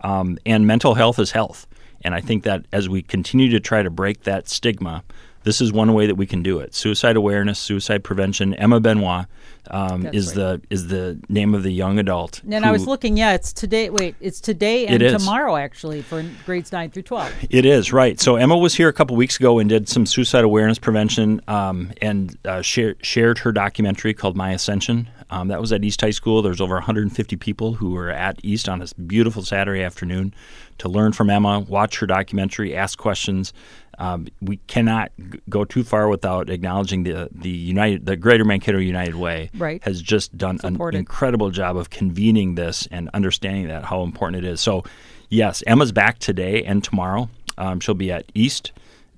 Um, 0.00 0.38
and 0.46 0.66
mental 0.66 0.94
health 0.94 1.18
is 1.18 1.30
health. 1.30 1.66
And 2.04 2.14
I 2.14 2.20
think 2.20 2.44
that 2.44 2.66
as 2.72 2.88
we 2.88 3.02
continue 3.02 3.50
to 3.50 3.60
try 3.60 3.82
to 3.82 3.90
break 3.90 4.22
that 4.24 4.48
stigma, 4.48 5.02
this 5.44 5.60
is 5.60 5.72
one 5.72 5.92
way 5.92 6.06
that 6.06 6.14
we 6.14 6.26
can 6.26 6.42
do 6.42 6.60
it. 6.60 6.74
Suicide 6.74 7.16
awareness, 7.16 7.58
suicide 7.58 8.04
prevention. 8.04 8.54
Emma 8.54 8.78
Benoit 8.78 9.26
um, 9.70 10.06
is 10.06 10.28
right. 10.28 10.34
the 10.36 10.62
is 10.70 10.86
the 10.86 11.18
name 11.28 11.54
of 11.54 11.64
the 11.64 11.72
young 11.72 11.98
adult. 11.98 12.42
And 12.48 12.64
I 12.64 12.70
was 12.70 12.86
looking, 12.86 13.16
yeah, 13.16 13.32
it's 13.32 13.52
today. 13.52 13.90
Wait, 13.90 14.14
it's 14.20 14.40
today 14.40 14.86
and 14.86 15.02
It 15.02 15.18
tomorrow 15.18 15.56
actually 15.56 16.02
for 16.02 16.24
grades 16.46 16.70
nine 16.70 16.90
through 16.90 17.02
twelve. 17.02 17.32
It 17.50 17.66
is 17.66 17.92
right. 17.92 18.20
So 18.20 18.36
Emma 18.36 18.56
was 18.56 18.74
here 18.74 18.88
a 18.88 18.92
couple 18.92 19.16
weeks 19.16 19.36
ago 19.36 19.58
and 19.58 19.68
did 19.68 19.88
some 19.88 20.06
suicide 20.06 20.44
awareness 20.44 20.78
prevention, 20.78 21.40
um, 21.48 21.92
and 22.00 22.38
uh, 22.44 22.62
share, 22.62 22.94
shared 23.02 23.38
her 23.38 23.50
documentary 23.50 24.14
called 24.14 24.36
My 24.36 24.52
Ascension. 24.52 25.08
Um, 25.32 25.48
that 25.48 25.60
was 25.60 25.72
at 25.72 25.82
East 25.82 26.00
High 26.02 26.10
School. 26.10 26.42
There's 26.42 26.60
over 26.60 26.74
150 26.74 27.36
people 27.36 27.72
who 27.72 27.92
were 27.92 28.10
at 28.10 28.38
East 28.42 28.68
on 28.68 28.80
this 28.80 28.92
beautiful 28.92 29.42
Saturday 29.42 29.82
afternoon 29.82 30.34
to 30.78 30.88
learn 30.90 31.12
from 31.12 31.30
Emma, 31.30 31.60
watch 31.60 31.98
her 32.00 32.06
documentary, 32.06 32.76
ask 32.76 32.98
questions. 32.98 33.54
Um, 33.98 34.28
we 34.42 34.58
cannot 34.66 35.10
g- 35.30 35.40
go 35.48 35.64
too 35.64 35.84
far 35.84 36.08
without 36.08 36.50
acknowledging 36.50 37.04
the 37.04 37.28
the 37.32 37.48
United, 37.50 38.04
the 38.04 38.16
Greater 38.16 38.44
Mankato 38.44 38.78
United 38.78 39.14
Way 39.14 39.48
Right. 39.56 39.82
has 39.84 40.02
just 40.02 40.36
done 40.36 40.58
an 40.64 40.78
incredible 40.94 41.50
job 41.50 41.76
of 41.78 41.88
convening 41.90 42.54
this 42.54 42.86
and 42.90 43.08
understanding 43.14 43.68
that 43.68 43.84
how 43.84 44.02
important 44.02 44.44
it 44.44 44.48
is. 44.48 44.60
So, 44.60 44.84
yes, 45.30 45.62
Emma's 45.66 45.92
back 45.92 46.18
today 46.18 46.62
and 46.64 46.84
tomorrow. 46.84 47.28
Um, 47.56 47.80
she'll 47.80 47.94
be 47.94 48.12
at 48.12 48.24
East 48.34 48.72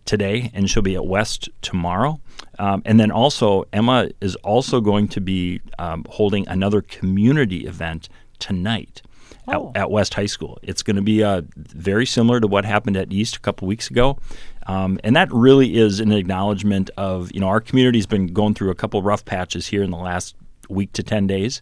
today 0.04 0.50
and 0.54 0.68
she'll 0.68 0.82
be 0.82 0.94
at 0.94 1.06
West 1.06 1.48
tomorrow. 1.62 2.20
Um, 2.58 2.82
and 2.84 3.00
then 3.00 3.10
also, 3.10 3.64
Emma 3.72 4.08
is 4.20 4.36
also 4.36 4.80
going 4.80 5.08
to 5.08 5.20
be 5.20 5.60
um, 5.78 6.04
holding 6.08 6.46
another 6.48 6.82
community 6.82 7.66
event 7.66 8.08
tonight. 8.38 9.02
Oh. 9.46 9.72
At, 9.74 9.82
at 9.82 9.90
West 9.90 10.14
High 10.14 10.24
School. 10.24 10.58
It's 10.62 10.82
going 10.82 10.96
to 10.96 11.02
be 11.02 11.22
uh, 11.22 11.42
very 11.54 12.06
similar 12.06 12.40
to 12.40 12.46
what 12.46 12.64
happened 12.64 12.96
at 12.96 13.12
East 13.12 13.36
a 13.36 13.40
couple 13.40 13.68
weeks 13.68 13.90
ago. 13.90 14.18
Um, 14.66 14.98
and 15.04 15.14
that 15.16 15.30
really 15.30 15.76
is 15.76 16.00
an 16.00 16.12
acknowledgement 16.12 16.88
of, 16.96 17.30
you 17.34 17.40
know, 17.40 17.48
our 17.48 17.60
community's 17.60 18.06
been 18.06 18.28
going 18.28 18.54
through 18.54 18.70
a 18.70 18.74
couple 18.74 19.02
rough 19.02 19.22
patches 19.26 19.66
here 19.66 19.82
in 19.82 19.90
the 19.90 19.98
last 19.98 20.34
week 20.70 20.92
to 20.94 21.02
10 21.02 21.26
days. 21.26 21.60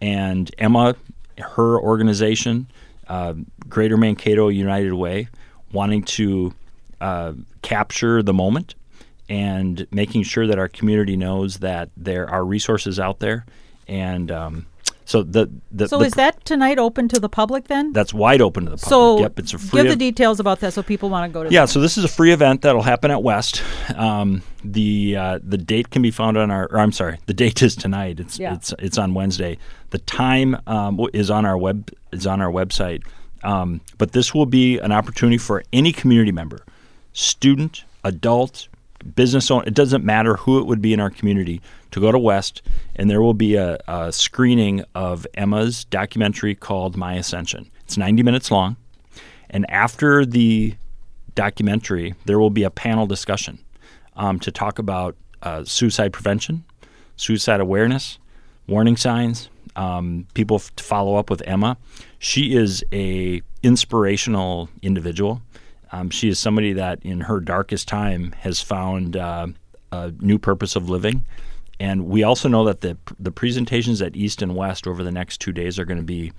And 0.00 0.52
Emma, 0.58 0.96
her 1.38 1.78
organization, 1.78 2.68
uh, 3.06 3.34
Greater 3.68 3.96
Mankato 3.96 4.48
United 4.48 4.94
Way, 4.94 5.28
wanting 5.72 6.02
to 6.02 6.52
uh, 7.00 7.32
capture 7.62 8.22
the 8.22 8.32
moment 8.34 8.74
and 9.28 9.86
making 9.90 10.22
sure 10.24 10.46
that 10.46 10.58
our 10.58 10.68
community 10.68 11.16
knows 11.16 11.58
that 11.58 11.88
there 11.96 12.28
are 12.28 12.44
resources 12.44 12.98
out 12.98 13.20
there. 13.20 13.44
And 13.86 14.30
um, 14.30 14.66
so 15.04 15.22
the, 15.22 15.50
the, 15.72 15.88
So 15.88 15.98
the 15.98 16.04
is 16.06 16.12
that 16.14 16.44
tonight 16.44 16.78
open 16.78 17.08
to 17.08 17.18
the 17.20 17.28
public 17.28 17.66
then? 17.68 17.92
that's 17.92 18.12
wide 18.14 18.40
open 18.40 18.64
to 18.64 18.70
the 18.70 18.76
public. 18.76 18.88
so 18.88 19.18
yep, 19.20 19.38
it's 19.38 19.52
a 19.54 19.58
free. 19.58 19.78
give 19.82 19.86
the 19.86 19.92
ev- 19.92 19.98
details 19.98 20.38
about 20.40 20.60
that 20.60 20.72
so 20.72 20.82
people 20.82 21.10
want 21.10 21.28
to 21.30 21.32
go 21.32 21.44
to. 21.44 21.50
yeah, 21.50 21.64
so 21.64 21.80
this 21.80 21.96
is 21.98 22.04
a 22.04 22.08
free 22.08 22.32
event 22.32 22.62
that'll 22.62 22.82
happen 22.82 23.10
at 23.10 23.22
West. 23.22 23.62
Um, 23.96 24.42
the 24.64 25.16
uh, 25.16 25.38
the 25.42 25.58
date 25.58 25.90
can 25.90 26.02
be 26.02 26.10
found 26.12 26.36
on 26.36 26.50
our. 26.50 26.66
Or 26.70 26.78
I'm 26.78 26.92
sorry, 26.92 27.18
the 27.26 27.34
date 27.34 27.62
is 27.62 27.74
tonight. 27.74 28.20
It's 28.20 28.38
Yeah. 28.38 28.54
it's 28.54 28.72
it's 28.78 28.98
on 28.98 29.14
Wednesday. 29.14 29.58
The 29.90 29.98
time 29.98 30.56
um, 30.68 31.00
is 31.12 31.30
on 31.30 31.44
our 31.46 31.58
web 31.58 31.90
is 32.12 32.26
on 32.26 32.40
our 32.40 32.50
website. 32.52 33.02
Um, 33.42 33.80
but 33.98 34.12
this 34.12 34.34
will 34.34 34.46
be 34.46 34.78
an 34.78 34.92
opportunity 34.92 35.38
for 35.38 35.64
any 35.72 35.92
community 35.92 36.30
member, 36.30 36.60
student, 37.12 37.84
adult, 38.04 38.68
business 39.14 39.50
owner. 39.50 39.64
It 39.66 39.74
doesn't 39.74 40.04
matter 40.04 40.36
who 40.36 40.58
it 40.58 40.66
would 40.66 40.82
be 40.82 40.92
in 40.92 41.00
our 41.00 41.10
community 41.10 41.60
to 41.90 42.00
go 42.00 42.12
to 42.12 42.18
West, 42.18 42.62
and 42.96 43.10
there 43.10 43.22
will 43.22 43.34
be 43.34 43.56
a, 43.56 43.78
a 43.88 44.12
screening 44.12 44.84
of 44.94 45.26
Emma's 45.34 45.84
documentary 45.84 46.54
called 46.54 46.96
My 46.96 47.14
Ascension. 47.14 47.70
It's 47.84 47.96
90 47.96 48.22
minutes 48.22 48.50
long. 48.50 48.76
And 49.48 49.68
after 49.70 50.24
the 50.24 50.74
documentary, 51.34 52.14
there 52.26 52.38
will 52.38 52.50
be 52.50 52.62
a 52.62 52.70
panel 52.70 53.06
discussion 53.06 53.58
um, 54.16 54.38
to 54.40 54.52
talk 54.52 54.78
about 54.78 55.16
uh, 55.42 55.64
suicide 55.64 56.12
prevention, 56.12 56.64
suicide 57.16 57.60
awareness, 57.60 58.18
warning 58.68 58.96
signs. 58.96 59.48
Um, 59.76 60.26
people 60.34 60.56
f- 60.56 60.74
to 60.76 60.84
follow 60.84 61.16
up 61.16 61.30
with 61.30 61.42
Emma. 61.46 61.76
She 62.18 62.54
is 62.54 62.84
a 62.92 63.40
inspirational 63.62 64.68
individual. 64.82 65.42
Um, 65.92 66.10
she 66.10 66.28
is 66.28 66.38
somebody 66.38 66.72
that, 66.74 67.00
in 67.02 67.22
her 67.22 67.40
darkest 67.40 67.88
time, 67.88 68.32
has 68.40 68.60
found 68.60 69.16
uh, 69.16 69.48
a 69.92 70.12
new 70.20 70.38
purpose 70.38 70.76
of 70.76 70.88
living. 70.88 71.24
And 71.78 72.06
we 72.06 72.22
also 72.22 72.48
know 72.48 72.64
that 72.64 72.82
the 72.82 72.96
the 73.18 73.32
presentations 73.32 74.02
at 74.02 74.14
East 74.14 74.42
and 74.42 74.54
West 74.54 74.86
over 74.86 75.02
the 75.02 75.10
next 75.10 75.40
two 75.40 75.52
days 75.52 75.78
are 75.78 75.84
going 75.86 75.98
to 75.98 76.04
be 76.04 76.32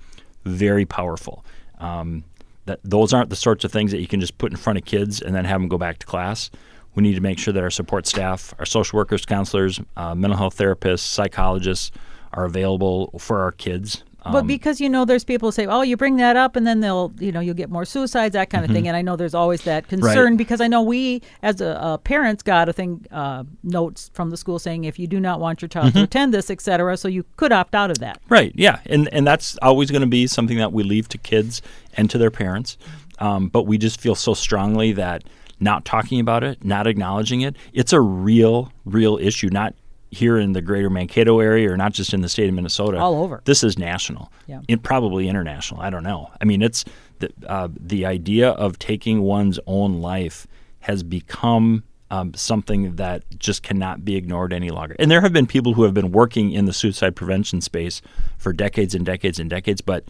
very 0.44 0.86
powerful. 0.86 1.44
Um, 1.80 2.24
that 2.66 2.78
those 2.84 3.12
aren't 3.12 3.30
the 3.30 3.36
sorts 3.36 3.64
of 3.64 3.72
things 3.72 3.90
that 3.90 4.00
you 4.00 4.06
can 4.06 4.20
just 4.20 4.38
put 4.38 4.52
in 4.52 4.56
front 4.56 4.78
of 4.78 4.84
kids 4.84 5.20
and 5.20 5.34
then 5.34 5.44
have 5.44 5.60
them 5.60 5.68
go 5.68 5.78
back 5.78 5.98
to 5.98 6.06
class. 6.06 6.48
We 6.94 7.02
need 7.02 7.14
to 7.14 7.20
make 7.20 7.38
sure 7.38 7.52
that 7.52 7.62
our 7.62 7.70
support 7.70 8.06
staff, 8.06 8.54
our 8.58 8.66
social 8.66 8.98
workers, 8.98 9.24
counselors, 9.24 9.80
uh, 9.96 10.14
mental 10.14 10.38
health 10.38 10.56
therapists, 10.56 11.00
psychologists 11.00 11.90
are 12.32 12.44
available 12.44 13.18
for 13.18 13.40
our 13.40 13.50
kids. 13.50 14.04
But 14.24 14.42
Um, 14.42 14.46
because 14.46 14.80
you 14.80 14.88
know, 14.88 15.04
there's 15.04 15.24
people 15.24 15.48
who 15.48 15.52
say, 15.52 15.66
"Oh, 15.66 15.82
you 15.82 15.96
bring 15.96 16.16
that 16.16 16.36
up, 16.36 16.56
and 16.56 16.66
then 16.66 16.80
they'll, 16.80 17.12
you 17.18 17.32
know, 17.32 17.40
you'll 17.40 17.54
get 17.54 17.70
more 17.70 17.84
suicides, 17.84 18.34
that 18.34 18.50
kind 18.50 18.64
of 18.64 18.70
thing." 18.70 18.86
And 18.86 18.96
I 18.96 19.02
know 19.02 19.16
there's 19.16 19.34
always 19.34 19.62
that 19.62 19.88
concern 19.88 20.36
because 20.36 20.60
I 20.60 20.68
know 20.68 20.82
we, 20.82 21.22
as 21.42 21.60
a, 21.60 21.82
uh, 21.82 21.96
parents, 21.98 22.42
got 22.42 22.68
a 22.68 22.72
thing 22.72 23.04
uh, 23.10 23.44
notes 23.62 24.10
from 24.14 24.30
the 24.30 24.36
school 24.36 24.58
saying 24.58 24.84
if 24.84 24.98
you 24.98 25.06
do 25.06 25.18
not 25.18 25.40
want 25.40 25.62
your 25.62 25.68
child 25.68 25.94
to 25.94 26.02
attend 26.04 26.32
this, 26.34 26.50
etc. 26.50 26.96
So 26.96 27.08
you 27.08 27.24
could 27.36 27.52
opt 27.52 27.74
out 27.74 27.90
of 27.90 27.98
that. 27.98 28.20
Right. 28.28 28.52
Yeah. 28.54 28.80
And 28.86 29.08
and 29.12 29.26
that's 29.26 29.58
always 29.62 29.90
going 29.90 30.02
to 30.02 30.06
be 30.06 30.26
something 30.26 30.58
that 30.58 30.72
we 30.72 30.82
leave 30.82 31.08
to 31.08 31.18
kids 31.18 31.62
and 31.96 32.08
to 32.10 32.18
their 32.18 32.30
parents. 32.30 32.78
Um, 33.18 33.48
but 33.48 33.64
we 33.64 33.78
just 33.78 34.00
feel 34.00 34.14
so 34.14 34.34
strongly 34.34 34.92
that 34.92 35.24
not 35.60 35.84
talking 35.84 36.18
about 36.18 36.42
it, 36.42 36.64
not 36.64 36.86
acknowledging 36.86 37.42
it, 37.42 37.54
it's 37.72 37.92
a 37.92 38.00
real, 38.00 38.72
real 38.84 39.16
issue. 39.18 39.48
Not 39.48 39.74
here 40.12 40.36
in 40.36 40.52
the 40.52 40.60
greater 40.60 40.90
Mankato 40.90 41.40
area 41.40 41.72
or 41.72 41.76
not 41.76 41.92
just 41.92 42.12
in 42.12 42.20
the 42.20 42.28
state 42.28 42.48
of 42.48 42.54
Minnesota. 42.54 42.98
All 42.98 43.22
over. 43.22 43.40
This 43.44 43.64
is 43.64 43.78
national. 43.78 44.30
Yeah. 44.46 44.60
It 44.68 44.82
probably 44.82 45.26
international. 45.26 45.80
I 45.80 45.90
don't 45.90 46.04
know. 46.04 46.30
I 46.40 46.44
mean, 46.44 46.62
it's 46.62 46.84
the 47.18 47.30
uh, 47.48 47.68
the 47.74 48.06
idea 48.06 48.50
of 48.50 48.78
taking 48.78 49.22
one's 49.22 49.58
own 49.66 50.00
life 50.00 50.46
has 50.80 51.02
become 51.02 51.82
um, 52.10 52.34
something 52.34 52.96
that 52.96 53.24
just 53.38 53.62
cannot 53.62 54.04
be 54.04 54.16
ignored 54.16 54.52
any 54.52 54.68
longer. 54.68 54.94
And 54.98 55.10
there 55.10 55.22
have 55.22 55.32
been 55.32 55.46
people 55.46 55.72
who 55.72 55.84
have 55.84 55.94
been 55.94 56.12
working 56.12 56.52
in 56.52 56.66
the 56.66 56.72
suicide 56.74 57.16
prevention 57.16 57.62
space 57.62 58.02
for 58.36 58.52
decades 58.52 58.94
and 58.94 59.06
decades 59.06 59.38
and 59.38 59.48
decades, 59.48 59.80
but 59.80 60.04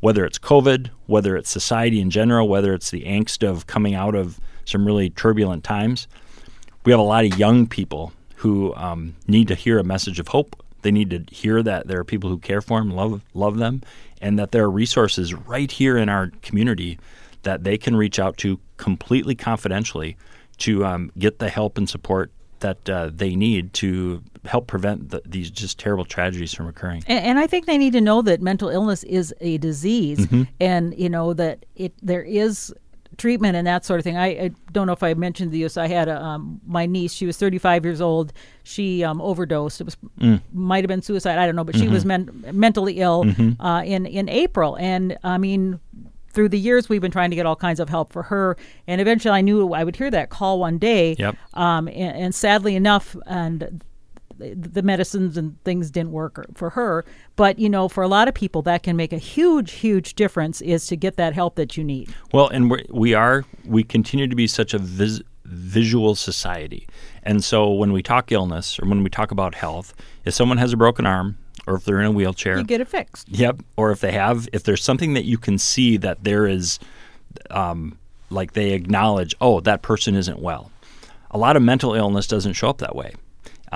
whether 0.00 0.26
it's 0.26 0.38
COVID, 0.38 0.90
whether 1.06 1.34
it's 1.34 1.48
society 1.48 1.98
in 1.98 2.10
general, 2.10 2.46
whether 2.46 2.74
it's 2.74 2.90
the 2.90 3.04
angst 3.04 3.42
of 3.42 3.66
coming 3.66 3.94
out 3.94 4.14
of 4.14 4.38
some 4.66 4.84
really 4.84 5.08
turbulent 5.08 5.64
times, 5.64 6.06
we 6.84 6.92
have 6.92 7.00
a 7.00 7.02
lot 7.02 7.24
of 7.24 7.38
young 7.38 7.66
people 7.66 8.12
who 8.46 8.72
um, 8.76 9.16
need 9.26 9.48
to 9.48 9.56
hear 9.56 9.78
a 9.80 9.84
message 9.84 10.20
of 10.20 10.28
hope. 10.28 10.62
They 10.82 10.92
need 10.92 11.10
to 11.10 11.24
hear 11.34 11.64
that 11.64 11.88
there 11.88 11.98
are 11.98 12.04
people 12.04 12.30
who 12.30 12.38
care 12.38 12.60
for 12.60 12.78
them, 12.78 12.90
love 12.90 13.20
love 13.34 13.56
them, 13.58 13.82
and 14.20 14.38
that 14.38 14.52
there 14.52 14.62
are 14.62 14.70
resources 14.70 15.34
right 15.34 15.70
here 15.70 15.96
in 15.96 16.08
our 16.08 16.30
community 16.42 16.98
that 17.42 17.64
they 17.64 17.76
can 17.76 17.96
reach 17.96 18.18
out 18.20 18.36
to 18.38 18.60
completely 18.76 19.34
confidentially 19.34 20.16
to 20.58 20.84
um, 20.84 21.10
get 21.18 21.38
the 21.40 21.48
help 21.48 21.76
and 21.76 21.88
support 21.88 22.30
that 22.60 22.88
uh, 22.88 23.10
they 23.12 23.34
need 23.34 23.72
to 23.74 24.22
help 24.44 24.66
prevent 24.68 25.10
the, 25.10 25.20
these 25.26 25.50
just 25.50 25.78
terrible 25.78 26.04
tragedies 26.04 26.54
from 26.54 26.68
occurring. 26.68 27.02
And, 27.08 27.24
and 27.24 27.38
I 27.38 27.46
think 27.48 27.66
they 27.66 27.76
need 27.78 27.92
to 27.94 28.00
know 28.00 28.22
that 28.22 28.40
mental 28.40 28.68
illness 28.68 29.02
is 29.04 29.34
a 29.40 29.58
disease, 29.58 30.20
Mm-hmm. 30.20 30.42
and 30.60 30.96
you 30.96 31.08
know 31.08 31.34
that 31.34 31.66
it 31.74 31.92
there 32.00 32.22
is 32.22 32.72
treatment 33.16 33.56
and 33.56 33.66
that 33.66 33.84
sort 33.84 33.98
of 34.00 34.04
thing. 34.04 34.16
I, 34.16 34.26
I 34.26 34.50
don't 34.72 34.86
know 34.86 34.92
if 34.92 35.02
I 35.02 35.14
mentioned 35.14 35.52
this. 35.52 35.76
I 35.76 35.86
had 35.88 36.08
a, 36.08 36.22
um, 36.22 36.60
my 36.66 36.86
niece. 36.86 37.12
She 37.12 37.26
was 37.26 37.36
35 37.36 37.84
years 37.84 38.00
old. 38.00 38.32
She 38.62 39.02
um, 39.04 39.20
overdosed. 39.20 39.80
It 39.80 39.84
was 39.84 39.96
Mm. 40.20 40.40
might 40.52 40.84
have 40.84 40.88
been 40.88 41.02
suicide. 41.02 41.38
I 41.38 41.46
don't 41.46 41.56
know, 41.56 41.64
but 41.64 41.76
she 41.76 41.88
was 41.88 42.04
Mm-hmm. 42.04 42.40
men- 42.42 42.58
mentally 42.58 42.94
ill 43.00 43.24
uh, 43.60 43.82
in 43.84 44.06
in 44.06 44.28
April. 44.28 44.76
And 44.78 45.16
I 45.24 45.38
mean. 45.38 45.80
Through 46.32 46.50
the 46.50 46.58
years, 46.58 46.86
we've 46.90 47.00
been 47.00 47.10
trying 47.10 47.30
to 47.30 47.36
get 47.36 47.46
all 47.46 47.56
kinds 47.56 47.80
of 47.80 47.88
help 47.88 48.12
for 48.12 48.24
her, 48.24 48.58
and 48.86 49.00
eventually, 49.00 49.32
I 49.32 49.40
knew 49.40 49.72
I 49.72 49.82
would 49.84 49.96
hear 49.96 50.10
that 50.10 50.28
call 50.28 50.60
one 50.60 50.76
day. 50.76 51.16
Yep. 51.18 51.34
Um, 51.54 51.88
and, 51.88 52.14
and 52.14 52.34
sadly 52.34 52.76
enough, 52.76 53.16
and 53.26 53.82
the 54.38 54.82
medicines 54.82 55.36
and 55.36 55.62
things 55.64 55.90
didn't 55.90 56.12
work 56.12 56.46
for 56.54 56.70
her. 56.70 57.04
But 57.36 57.58
you 57.58 57.68
know, 57.68 57.88
for 57.88 58.02
a 58.02 58.08
lot 58.08 58.28
of 58.28 58.34
people, 58.34 58.62
that 58.62 58.82
can 58.82 58.96
make 58.96 59.12
a 59.12 59.18
huge, 59.18 59.72
huge 59.72 60.14
difference. 60.14 60.60
Is 60.60 60.86
to 60.88 60.96
get 60.96 61.16
that 61.16 61.34
help 61.34 61.56
that 61.56 61.76
you 61.76 61.84
need. 61.84 62.14
Well, 62.32 62.48
and 62.48 62.70
we're, 62.70 62.82
we 62.90 63.14
are 63.14 63.44
we 63.64 63.82
continue 63.82 64.26
to 64.26 64.36
be 64.36 64.46
such 64.46 64.74
a 64.74 64.78
vis, 64.78 65.22
visual 65.44 66.14
society, 66.14 66.86
and 67.22 67.42
so 67.42 67.70
when 67.72 67.92
we 67.92 68.02
talk 68.02 68.32
illness 68.32 68.78
or 68.78 68.86
when 68.86 69.02
we 69.02 69.10
talk 69.10 69.30
about 69.30 69.54
health, 69.54 69.94
if 70.24 70.34
someone 70.34 70.58
has 70.58 70.72
a 70.72 70.76
broken 70.76 71.06
arm 71.06 71.38
or 71.66 71.74
if 71.74 71.84
they're 71.84 72.00
in 72.00 72.06
a 72.06 72.12
wheelchair, 72.12 72.58
You 72.58 72.64
get 72.64 72.80
it 72.80 72.88
fixed. 72.88 73.28
Yep. 73.28 73.62
Or 73.76 73.90
if 73.90 74.00
they 74.00 74.12
have, 74.12 74.48
if 74.52 74.62
there's 74.62 74.82
something 74.82 75.14
that 75.14 75.24
you 75.24 75.38
can 75.38 75.58
see 75.58 75.96
that 75.98 76.22
there 76.22 76.46
is, 76.46 76.78
um, 77.50 77.98
like 78.30 78.52
they 78.52 78.72
acknowledge, 78.72 79.34
oh, 79.40 79.60
that 79.60 79.82
person 79.82 80.14
isn't 80.14 80.38
well. 80.38 80.70
A 81.30 81.38
lot 81.38 81.56
of 81.56 81.62
mental 81.62 81.94
illness 81.94 82.26
doesn't 82.26 82.52
show 82.52 82.68
up 82.68 82.78
that 82.78 82.94
way. 82.94 83.14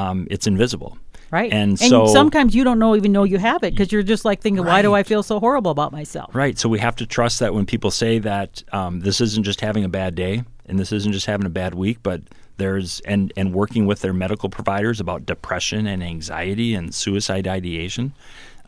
Um, 0.00 0.26
it's 0.30 0.46
invisible. 0.46 0.96
Right. 1.30 1.52
And 1.52 1.78
so 1.78 2.06
sometimes 2.06 2.54
you 2.56 2.64
don't 2.64 2.78
know 2.78 2.96
even 2.96 3.12
know 3.12 3.24
you 3.24 3.38
have 3.38 3.62
it 3.62 3.72
because 3.72 3.92
you're 3.92 4.02
just 4.02 4.24
like 4.24 4.40
thinking, 4.40 4.64
why 4.64 4.82
do 4.82 4.94
I 4.94 5.02
feel 5.04 5.22
so 5.22 5.38
horrible 5.38 5.70
about 5.70 5.92
myself? 5.92 6.34
Right. 6.34 6.58
So 6.58 6.68
we 6.68 6.80
have 6.80 6.96
to 6.96 7.06
trust 7.06 7.38
that 7.38 7.54
when 7.54 7.66
people 7.66 7.90
say 7.90 8.18
that 8.18 8.64
um, 8.72 9.00
this 9.00 9.20
isn't 9.20 9.44
just 9.44 9.60
having 9.60 9.84
a 9.84 9.88
bad 9.88 10.14
day 10.14 10.42
and 10.66 10.78
this 10.78 10.90
isn't 10.90 11.12
just 11.12 11.26
having 11.26 11.46
a 11.46 11.50
bad 11.62 11.74
week, 11.74 11.98
but 12.02 12.20
There's 12.56 13.00
and 13.06 13.32
and 13.36 13.54
working 13.54 13.86
with 13.86 14.00
their 14.00 14.12
medical 14.12 14.48
providers 14.50 15.00
about 15.00 15.24
depression 15.24 15.86
and 15.86 16.02
anxiety 16.02 16.74
and 16.74 16.94
suicide 16.94 17.48
ideation. 17.48 18.12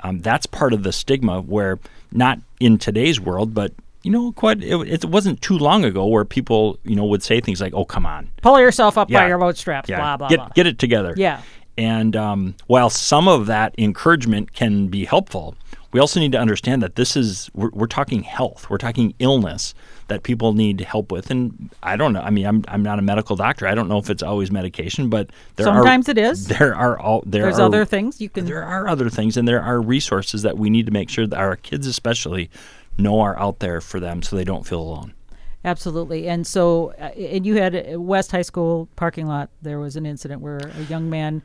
Um, 0.02 0.22
that's 0.22 0.46
part 0.46 0.72
of 0.72 0.82
the 0.82 0.92
stigma 0.92 1.42
where 1.42 1.78
not 2.10 2.38
in 2.58 2.78
today's 2.78 3.20
world, 3.20 3.52
but 3.52 3.72
you 4.02 4.10
know, 4.10 4.32
quite 4.32 4.62
it, 4.62 4.74
it 4.88 5.04
wasn't 5.04 5.40
too 5.42 5.58
long 5.58 5.84
ago 5.84 6.06
where 6.06 6.24
people 6.24 6.78
you 6.84 6.96
know 6.96 7.04
would 7.06 7.22
say 7.22 7.40
things 7.40 7.60
like, 7.60 7.74
"Oh, 7.74 7.84
come 7.84 8.06
on, 8.06 8.30
Pull 8.42 8.58
yourself 8.60 8.98
up 8.98 9.10
by 9.10 9.28
your 9.28 9.38
bootstraps, 9.38 9.88
yeah, 9.88 9.98
blah, 9.98 10.16
blah, 10.16 10.28
get 10.28 10.36
blah. 10.36 10.48
get 10.54 10.66
it 10.66 10.78
together." 10.78 11.14
Yeah. 11.16 11.42
And 11.78 12.14
um, 12.16 12.54
while 12.66 12.90
some 12.90 13.28
of 13.28 13.46
that 13.46 13.74
encouragement 13.78 14.52
can 14.52 14.88
be 14.88 15.06
helpful, 15.06 15.54
we 15.92 16.00
also 16.00 16.20
need 16.20 16.32
to 16.32 16.38
understand 16.38 16.82
that 16.82 16.96
this 16.96 17.16
is 17.16 17.50
we're, 17.54 17.70
we're 17.72 17.86
talking 17.86 18.22
health, 18.22 18.68
we're 18.68 18.78
talking 18.78 19.14
illness 19.18 19.74
that 20.08 20.22
people 20.22 20.52
need 20.52 20.80
help 20.80 21.10
with. 21.10 21.30
And 21.30 21.70
I 21.82 21.96
don't 21.96 22.12
know. 22.12 22.20
I 22.20 22.30
mean, 22.30 22.46
I'm 22.46 22.64
I'm 22.68 22.82
not 22.82 22.98
a 22.98 23.02
medical 23.02 23.36
doctor. 23.36 23.66
I 23.66 23.74
don't 23.74 23.88
know 23.88 23.98
if 23.98 24.10
it's 24.10 24.22
always 24.22 24.50
medication, 24.50 25.08
but 25.08 25.30
there 25.56 25.64
Sometimes 25.64 26.08
are, 26.08 26.12
it 26.12 26.18
is. 26.18 26.48
There 26.58 26.74
are 26.74 26.98
all 26.98 27.22
there 27.24 27.42
There's 27.42 27.58
are, 27.58 27.66
other 27.66 27.84
things 27.84 28.20
you 28.20 28.28
can. 28.28 28.44
there 28.44 28.62
are 28.62 28.88
other 28.88 29.08
things, 29.08 29.36
and 29.36 29.46
there 29.48 29.62
are 29.62 29.80
resources 29.80 30.42
that 30.42 30.58
we 30.58 30.68
need 30.70 30.86
to 30.86 30.92
make 30.92 31.08
sure 31.08 31.26
that 31.26 31.38
our 31.38 31.56
kids, 31.56 31.86
especially, 31.86 32.50
know 32.98 33.20
are 33.20 33.38
out 33.38 33.60
there 33.60 33.80
for 33.80 34.00
them, 34.00 34.22
so 34.22 34.36
they 34.36 34.44
don't 34.44 34.66
feel 34.66 34.80
alone. 34.80 35.14
Absolutely. 35.64 36.28
And 36.28 36.46
so, 36.46 36.92
uh, 36.98 37.10
and 37.16 37.46
you 37.46 37.56
had 37.56 37.96
West 37.96 38.32
High 38.32 38.42
School 38.42 38.88
parking 38.96 39.26
lot, 39.26 39.50
there 39.62 39.78
was 39.78 39.96
an 39.96 40.06
incident 40.06 40.40
where 40.40 40.58
a 40.58 40.82
young 40.84 41.08
man 41.08 41.42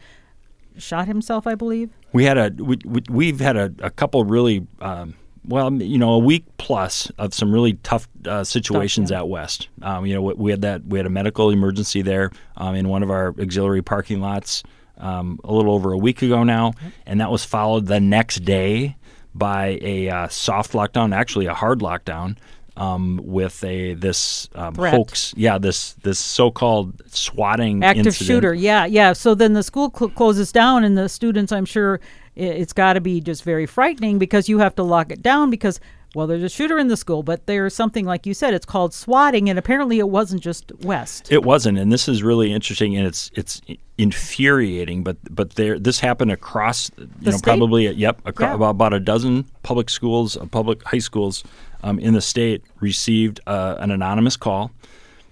shot 0.77 1.07
himself, 1.07 1.45
I 1.45 1.55
believe. 1.55 1.91
We 2.13 2.23
had 2.23 2.38
a 2.38 2.51
we, 2.63 2.77
we, 2.86 3.01
we've 3.10 3.39
had 3.39 3.57
a, 3.57 3.73
a 3.79 3.89
couple 3.89 4.23
really 4.25 4.65
um, 4.81 5.13
well 5.45 5.71
you 5.73 5.97
know 5.97 6.13
a 6.13 6.19
week 6.19 6.45
plus 6.57 7.12
of 7.17 7.33
some 7.33 7.51
really 7.51 7.73
tough 7.83 8.07
uh, 8.25 8.43
situations 8.43 9.12
yeah. 9.12 9.19
at 9.19 9.29
West. 9.29 9.69
Um, 9.81 10.05
you 10.05 10.15
know 10.15 10.21
we- 10.21 10.33
we 10.33 10.51
had 10.51 10.62
that 10.62 10.86
we 10.86 10.97
had 10.97 11.05
a 11.05 11.12
medical 11.12 11.49
emergency 11.51 12.01
there 12.01 12.31
um, 12.55 12.75
in 12.75 12.89
one 12.89 13.03
of 13.03 13.12
our 13.12 13.36
auxiliary 13.39 13.81
parking 13.81 14.19
lots 14.21 14.63
um, 14.97 15.39
a 15.43 15.53
little 15.53 15.73
over 15.73 15.91
a 15.91 15.97
week 15.97 16.21
ago 16.21 16.43
now, 16.43 16.73
and 17.05 17.21
that 17.21 17.29
was 17.29 17.45
followed 17.45 17.86
the 17.86 17.99
next 17.99 18.38
day 18.39 18.95
by 19.38 19.80
a 19.82 20.10
uh, 20.10 20.28
soft 20.28 20.73
lockdown, 20.73 21.15
actually 21.15 21.45
a 21.45 21.54
hard 21.54 21.80
lockdown. 21.80 22.38
Um, 22.76 23.19
with 23.23 23.63
a 23.63 23.95
this 23.95 24.50
um, 24.54 24.76
hoax, 24.76 25.34
yeah, 25.36 25.58
this 25.58 25.93
this 26.04 26.19
so-called 26.19 27.02
swatting 27.12 27.84
Active 27.84 28.06
incident. 28.06 28.28
shooter. 28.28 28.54
Yeah, 28.54 28.86
yeah. 28.86 29.13
So 29.13 29.34
then 29.34 29.54
the 29.54 29.63
school 29.63 29.91
cl- 29.97 30.12
closes 30.12 30.52
down, 30.52 30.84
and 30.84 30.95
the 30.95 31.10
students, 31.10 31.52
I'm 31.52 31.65
sure, 31.65 32.00
it's 32.36 32.73
got 32.73 32.93
to 32.93 33.02
be 33.02 33.19
just 33.19 33.43
very 33.43 33.65
frightening 33.65 34.19
because 34.19 34.47
you 34.47 34.60
have 34.60 34.76
to 34.76 34.84
lock 34.84 35.12
it 35.12 35.23
down 35.23 35.50
because. 35.50 35.80
Well, 36.15 36.25
there's 36.25 36.43
a 36.43 36.49
shooter 36.49 36.79
in 36.79 36.87
the 36.87 36.97
school, 36.97 37.21
but 37.21 37.45
there's 37.47 37.75
something 37.75 38.05
like 38.05 38.25
you 38.25 38.33
said. 38.33 38.53
It's 38.53 38.65
called 38.65 38.93
swatting, 38.93 39.49
and 39.49 39.59
apparently 39.59 39.99
it 39.99 40.09
wasn't 40.09 40.41
just 40.41 40.71
West. 40.83 41.31
It 41.31 41.43
wasn't, 41.43 41.77
and 41.77 41.91
this 41.91 42.07
is 42.07 42.23
really 42.23 42.51
interesting, 42.53 42.95
and 42.95 43.05
it's 43.05 43.29
it's 43.35 43.61
infuriating. 43.97 45.03
But 45.03 45.17
but 45.29 45.51
there, 45.51 45.77
this 45.77 45.99
happened 45.99 46.31
across, 46.31 46.89
you 46.97 47.07
know, 47.21 47.31
state? 47.31 47.43
probably 47.43 47.87
yep, 47.89 48.19
across, 48.25 48.49
Yeah. 48.49 48.55
about 48.55 48.69
about 48.71 48.93
a 48.93 48.99
dozen 48.99 49.45
public 49.63 49.89
schools, 49.89 50.37
uh, 50.37 50.45
public 50.45 50.83
high 50.83 50.99
schools 50.99 51.43
um, 51.83 51.99
in 51.99 52.13
the 52.13 52.21
state 52.21 52.63
received 52.79 53.39
uh, 53.45 53.75
an 53.79 53.91
anonymous 53.91 54.37
call, 54.37 54.71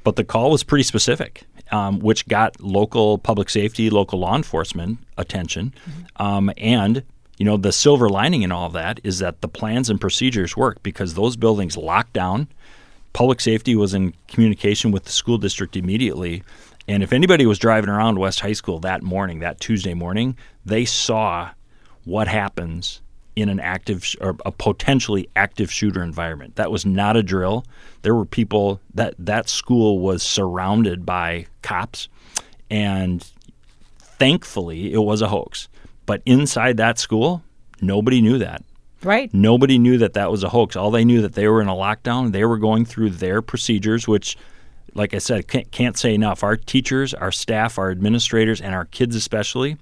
but 0.03 0.15
the 0.17 0.23
call 0.23 0.51
was 0.51 0.63
pretty 0.63 0.83
specific, 0.83 1.43
um, 1.71 1.99
which 1.99 2.27
got 2.27 2.59
local 2.61 3.17
public 3.17 3.49
safety, 3.49 3.89
local 3.89 4.19
law 4.19 4.35
enforcement 4.35 4.99
attention, 5.17 5.73
um, 6.17 6.51
and 6.57 7.03
you 7.38 7.45
know 7.45 7.58
the 7.58 7.71
silver 7.71 8.10
lining 8.10 8.41
in 8.41 8.52
all 8.52 8.67
of 8.67 8.74
that 8.74 9.00
is 9.04 9.19
that 9.19 9.41
the 9.41 9.48
plans 9.48 9.89
and 9.89 10.00
procedures 10.00 10.56
work 10.56 10.82
because 10.84 11.13
those 11.13 11.36
buildings 11.36 11.78
locked 11.78 12.13
down 12.13 12.48
public 13.15 13.39
safety 13.39 13.78
was 13.78 13.93
in 13.93 14.13
communication 14.28 14.91
with 14.91 15.06
the 15.06 15.12
school 15.12 15.38
district 15.38 15.78
immediately. 15.78 16.43
And 16.86 17.02
if 17.02 17.13
anybody 17.13 17.45
was 17.45 17.58
driving 17.58 17.89
around 17.89 18.19
West 18.19 18.41
High 18.41 18.52
School 18.52 18.80
that 18.80 19.04
morning, 19.04 19.39
that 19.39 19.62
Tuesday 19.62 19.93
morning, 19.93 20.38
they 20.65 20.84
saw 20.84 21.52
what 22.04 22.28
happens 22.28 23.02
in 23.38 23.48
an 23.48 23.62
active 23.62 24.06
or 24.19 24.36
a 24.45 24.52
potentially 24.52 25.30
active 25.34 25.71
shooter 25.71 26.04
environment. 26.04 26.58
That 26.58 26.71
was 26.71 26.86
not 26.86 27.15
a 27.15 27.24
drill. 27.24 27.65
There 28.02 28.13
were 28.13 28.26
people 28.26 28.82
that 28.93 29.15
that 29.17 29.48
school 29.48 30.00
was 30.00 30.21
surrounded 30.21 31.06
by 31.06 31.48
cops 31.62 32.10
and 32.69 33.26
thankfully 33.98 34.91
it 34.91 35.00
was 35.00 35.21
a 35.21 35.30
hoax. 35.30 35.69
But 36.06 36.22
inside 36.26 36.78
that 36.78 37.00
school, 37.00 37.44
nobody 37.82 38.22
knew 38.22 38.38
that. 38.39 38.63
Right? 39.04 39.32
Nobody 39.34 39.78
knew 39.78 39.98
that 40.00 40.13
that 40.13 40.32
was 40.32 40.44
a 40.44 40.50
hoax. 40.50 40.76
All 40.76 40.89
they 40.91 41.06
knew 41.06 41.22
that 41.22 41.34
they 41.34 41.48
were 41.48 41.62
in 41.62 41.68
a 41.68 41.74
lockdown. 41.76 42.32
They 42.32 42.46
were 42.46 42.58
going 42.58 42.86
through 42.86 43.12
their 43.12 43.41
procedures, 43.41 44.08
which, 44.08 44.36
like 44.96 45.13
I 45.13 45.20
said, 45.20 45.48
can't, 45.48 45.70
can't 45.72 45.98
say 45.98 46.13
enough. 46.15 46.44
Our 46.44 46.56
teachers, 46.56 47.13
our 47.13 47.32
staff, 47.32 47.78
our 47.78 47.91
administrators, 47.91 48.62
and 48.62 48.74
our 48.74 48.86
kids 48.86 49.15
especially, 49.15 49.78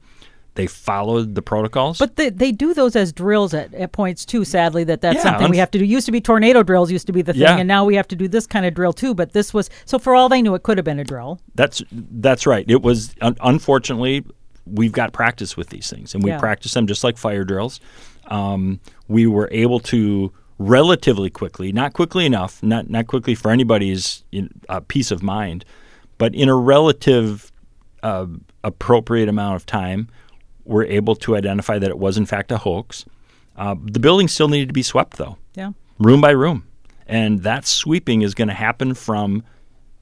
they 0.56 0.68
followed 0.68 1.36
the 1.36 1.42
protocols. 1.42 1.98
But 2.00 2.18
they, 2.18 2.30
they 2.30 2.52
do 2.52 2.74
those 2.74 2.96
as 2.98 3.14
drills 3.14 3.54
at, 3.54 3.74
at 3.74 3.92
points 3.94 4.26
too. 4.26 4.44
Sadly, 4.44 4.84
that 4.84 5.00
that's 5.02 5.16
Yeah, 5.18 5.22
something 5.24 5.50
we 5.50 5.58
have 5.58 5.72
to 5.72 5.80
do. 5.80 5.86
Used 5.86 6.06
to 6.08 6.12
be 6.12 6.20
tornado 6.22 6.62
drills, 6.62 6.92
used 6.92 7.08
to 7.08 7.14
be 7.14 7.22
the 7.22 7.34
thing, 7.34 7.42
Yeah. 7.44 7.58
and 7.58 7.68
now 7.68 7.86
we 7.86 7.96
have 7.96 8.08
to 8.10 8.16
do 8.16 8.28
this 8.28 8.46
kind 8.46 8.66
of 8.66 8.74
drill 8.74 8.94
too. 8.94 9.14
But 9.16 9.32
this 9.34 9.54
was 9.54 9.70
so 9.86 9.98
for 9.98 10.16
all 10.16 10.28
they 10.30 10.42
knew, 10.42 10.54
it 10.54 10.64
could 10.64 10.78
have 10.78 10.86
been 10.86 11.00
a 11.00 11.04
drill. 11.06 11.40
That's 11.56 11.82
that's 11.92 12.46
right. 12.46 12.66
It 12.68 12.82
was 12.82 13.16
un- 13.22 13.38
unfortunately 13.42 14.26
we've 14.66 14.92
got 14.92 15.12
practice 15.14 15.58
with 15.58 15.70
these 15.70 15.90
things, 15.90 16.14
and 16.16 16.24
we 16.24 16.30
Yeah. 16.32 16.40
practice 16.40 16.74
them 16.74 16.88
just 16.88 17.04
like 17.04 17.18
fire 17.18 17.44
drills. 17.44 17.80
Um, 18.28 18.80
we 19.08 19.28
were 19.28 19.50
able 19.52 19.80
to 19.82 20.32
relatively 20.60 21.30
quickly, 21.30 21.72
not 21.72 21.94
quickly 21.94 22.26
enough, 22.26 22.62
not 22.64 22.90
not 22.90 23.08
quickly 23.08 23.36
for 23.36 23.52
anybody's 23.52 24.24
uh, 24.70 24.80
peace 24.88 25.12
of 25.12 25.22
mind, 25.24 25.66
but 26.18 26.34
in 26.36 26.48
a 26.50 26.56
relative 26.56 27.52
uh, 28.04 28.26
appropriate 28.64 29.30
amount 29.30 29.56
of 29.56 29.66
time, 29.66 30.08
we're 30.66 30.84
able 30.86 31.16
to 31.16 31.36
identify 31.36 31.80
that 31.80 31.90
it 31.90 31.98
was 31.98 32.18
in 32.18 32.26
fact 32.26 32.52
a 32.52 32.58
hoax. 32.58 33.06
Uh, 33.58 33.76
the 33.84 34.00
building 34.00 34.28
still 34.28 34.48
needed 34.48 34.68
to 34.68 34.74
be 34.74 34.84
swept, 34.84 35.18
though 35.18 35.38
Yeah. 35.56 35.72
room 36.00 36.22
by 36.22 36.32
room. 36.32 36.64
And 37.08 37.44
that 37.44 37.66
sweeping 37.68 38.22
is 38.22 38.34
going 38.34 38.48
to 38.48 38.54
happen 38.54 38.94
from 38.94 39.44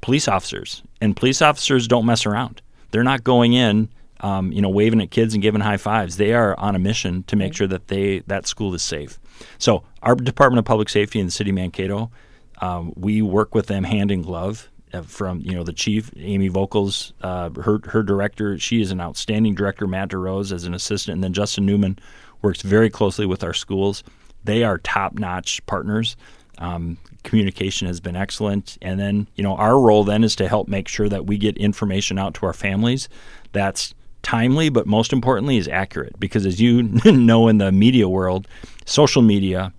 police 0.01 0.27
officers. 0.27 0.81
And 0.99 1.15
police 1.15 1.41
officers 1.41 1.87
don't 1.87 2.05
mess 2.05 2.25
around. 2.25 2.61
They're 2.91 3.03
not 3.03 3.23
going 3.23 3.53
in, 3.53 3.89
um, 4.21 4.51
you 4.51 4.61
know, 4.61 4.69
waving 4.69 5.01
at 5.01 5.11
kids 5.11 5.33
and 5.33 5.41
giving 5.41 5.61
high 5.61 5.77
fives. 5.77 6.17
They 6.17 6.33
are 6.33 6.57
on 6.59 6.75
a 6.75 6.79
mission 6.79 7.23
to 7.23 7.35
make 7.35 7.53
sure 7.53 7.67
that 7.67 7.87
they 7.87 8.19
that 8.27 8.47
school 8.47 8.73
is 8.73 8.83
safe. 8.83 9.19
So 9.57 9.83
our 10.03 10.15
Department 10.15 10.59
of 10.59 10.65
Public 10.65 10.89
Safety 10.89 11.19
in 11.19 11.25
the 11.25 11.31
city 11.31 11.49
of 11.49 11.55
Mankato, 11.55 12.11
um, 12.59 12.93
we 12.95 13.21
work 13.21 13.53
with 13.53 13.67
them 13.67 13.83
hand 13.83 14.11
in 14.11 14.21
glove. 14.21 14.69
Uh, 14.93 15.01
from 15.01 15.39
you 15.39 15.53
know 15.53 15.63
the 15.63 15.73
chief 15.73 16.11
Amy 16.17 16.49
Vokal, 16.49 17.13
uh, 17.21 17.49
her 17.61 17.79
her 17.85 18.03
director, 18.03 18.59
she 18.59 18.81
is 18.81 18.91
an 18.91 18.99
outstanding 18.99 19.55
director. 19.55 19.87
Matt 19.87 20.09
DeRose 20.09 20.51
as 20.51 20.65
an 20.65 20.73
assistant, 20.73 21.15
and 21.15 21.23
then 21.23 21.33
Justin 21.33 21.65
Newman 21.65 21.97
works 22.41 22.61
very 22.61 22.89
closely 22.89 23.25
with 23.25 23.41
our 23.43 23.53
schools. 23.53 24.03
They 24.43 24.63
are 24.63 24.77
top 24.79 25.13
notch 25.13 25.65
partners. 25.65 26.17
Um, 26.57 26.97
communication 27.23 27.87
has 27.87 28.01
been 28.01 28.17
excellent, 28.17 28.77
and 28.81 28.99
then 28.99 29.29
you 29.35 29.43
know 29.45 29.55
our 29.55 29.79
role 29.79 30.03
then 30.03 30.25
is 30.25 30.35
to 30.35 30.49
help 30.49 30.67
make 30.67 30.89
sure 30.89 31.07
that 31.07 31.25
we 31.25 31.37
get 31.37 31.55
information 31.57 32.19
out 32.19 32.33
to 32.35 32.45
our 32.45 32.53
families 32.53 33.07
that's 33.51 33.93
timely, 34.23 34.69
but 34.69 34.85
most 34.87 35.13
importantly 35.13 35.57
is 35.57 35.67
accurate. 35.67 36.19
Because 36.19 36.45
as 36.45 36.59
you 36.59 36.83
know 37.05 37.47
in 37.47 37.57
the 37.57 37.71
media 37.71 38.07
world, 38.07 38.47
social 38.85 39.21
media 39.21 39.73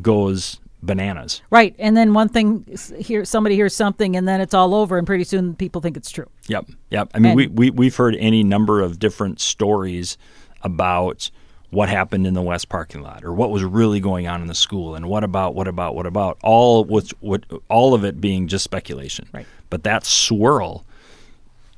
goes 0.00 0.58
bananas. 0.82 1.42
Right. 1.50 1.74
And 1.78 1.96
then 1.96 2.14
one 2.14 2.28
thing, 2.28 2.64
here 2.98 3.24
somebody 3.24 3.56
hears 3.56 3.74
something, 3.74 4.16
and 4.16 4.28
then 4.28 4.40
it's 4.40 4.54
all 4.54 4.74
over, 4.74 4.96
and 4.96 5.06
pretty 5.06 5.24
soon 5.24 5.54
people 5.54 5.80
think 5.80 5.96
it's 5.96 6.10
true. 6.10 6.28
Yep, 6.46 6.70
yep. 6.90 7.10
I 7.14 7.18
mean, 7.18 7.30
And- 7.30 7.36
we, 7.36 7.46
we 7.48 7.70
we've 7.70 7.96
heard 7.96 8.16
any 8.16 8.42
number 8.44 8.80
of 8.80 8.98
different 8.98 9.40
stories 9.40 10.16
about 10.62 11.30
what 11.70 11.88
happened 11.88 12.26
in 12.26 12.32
the 12.32 12.42
west 12.42 12.68
parking 12.70 13.02
lot 13.02 13.22
or 13.24 13.32
what 13.34 13.50
was 13.50 13.62
really 13.62 14.00
going 14.00 14.26
on 14.26 14.40
in 14.40 14.46
the 14.46 14.54
school 14.54 14.94
and 14.94 15.06
what 15.06 15.22
about 15.22 15.54
what 15.54 15.68
about 15.68 15.94
what 15.94 16.06
about 16.06 16.38
all 16.42 16.82
with 16.84 17.10
what 17.20 17.44
all 17.68 17.92
of 17.92 18.04
it 18.04 18.20
being 18.20 18.48
just 18.48 18.64
speculation. 18.64 19.28
Right. 19.34 19.46
But 19.68 19.82
that 19.82 20.06
swirl 20.06 20.84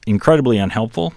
incredibly 0.06 0.58
unhelpful, 0.58 1.12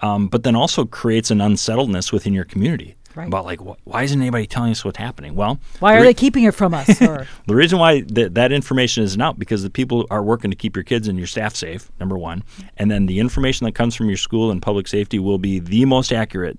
um, 0.00 0.28
but 0.28 0.42
then 0.42 0.56
also 0.56 0.84
creates 0.84 1.30
an 1.30 1.40
unsettledness 1.40 2.12
within 2.12 2.32
your 2.34 2.44
community 2.44 2.94
Right. 3.16 3.28
about 3.28 3.44
like 3.44 3.60
wh- 3.60 3.78
why 3.86 4.02
isn't 4.02 4.20
anybody 4.20 4.44
telling 4.48 4.72
us 4.72 4.84
what's 4.84 4.98
happening? 4.98 5.36
Well, 5.36 5.60
Why 5.78 5.94
are 5.94 6.00
re- 6.00 6.06
they 6.08 6.14
keeping 6.14 6.42
it 6.44 6.52
from 6.54 6.74
us? 6.74 6.86
The 6.98 7.54
reason 7.54 7.78
why 7.78 8.00
th- 8.00 8.32
that 8.32 8.50
information 8.50 9.04
isn't 9.04 9.20
out 9.20 9.38
because 9.38 9.62
the 9.62 9.70
people 9.70 10.04
are 10.10 10.20
working 10.22 10.50
to 10.50 10.56
keep 10.56 10.74
your 10.74 10.82
kids 10.82 11.06
and 11.06 11.16
your 11.16 11.28
staff 11.28 11.54
safe. 11.54 11.92
Number 12.00 12.18
one, 12.18 12.42
and 12.76 12.90
then 12.90 13.06
the 13.06 13.20
information 13.20 13.66
that 13.66 13.72
comes 13.76 13.94
from 13.94 14.08
your 14.08 14.16
school 14.16 14.50
and 14.50 14.60
public 14.60 14.88
safety 14.88 15.20
will 15.20 15.38
be 15.38 15.60
the 15.60 15.84
most 15.84 16.10
accurate 16.12 16.58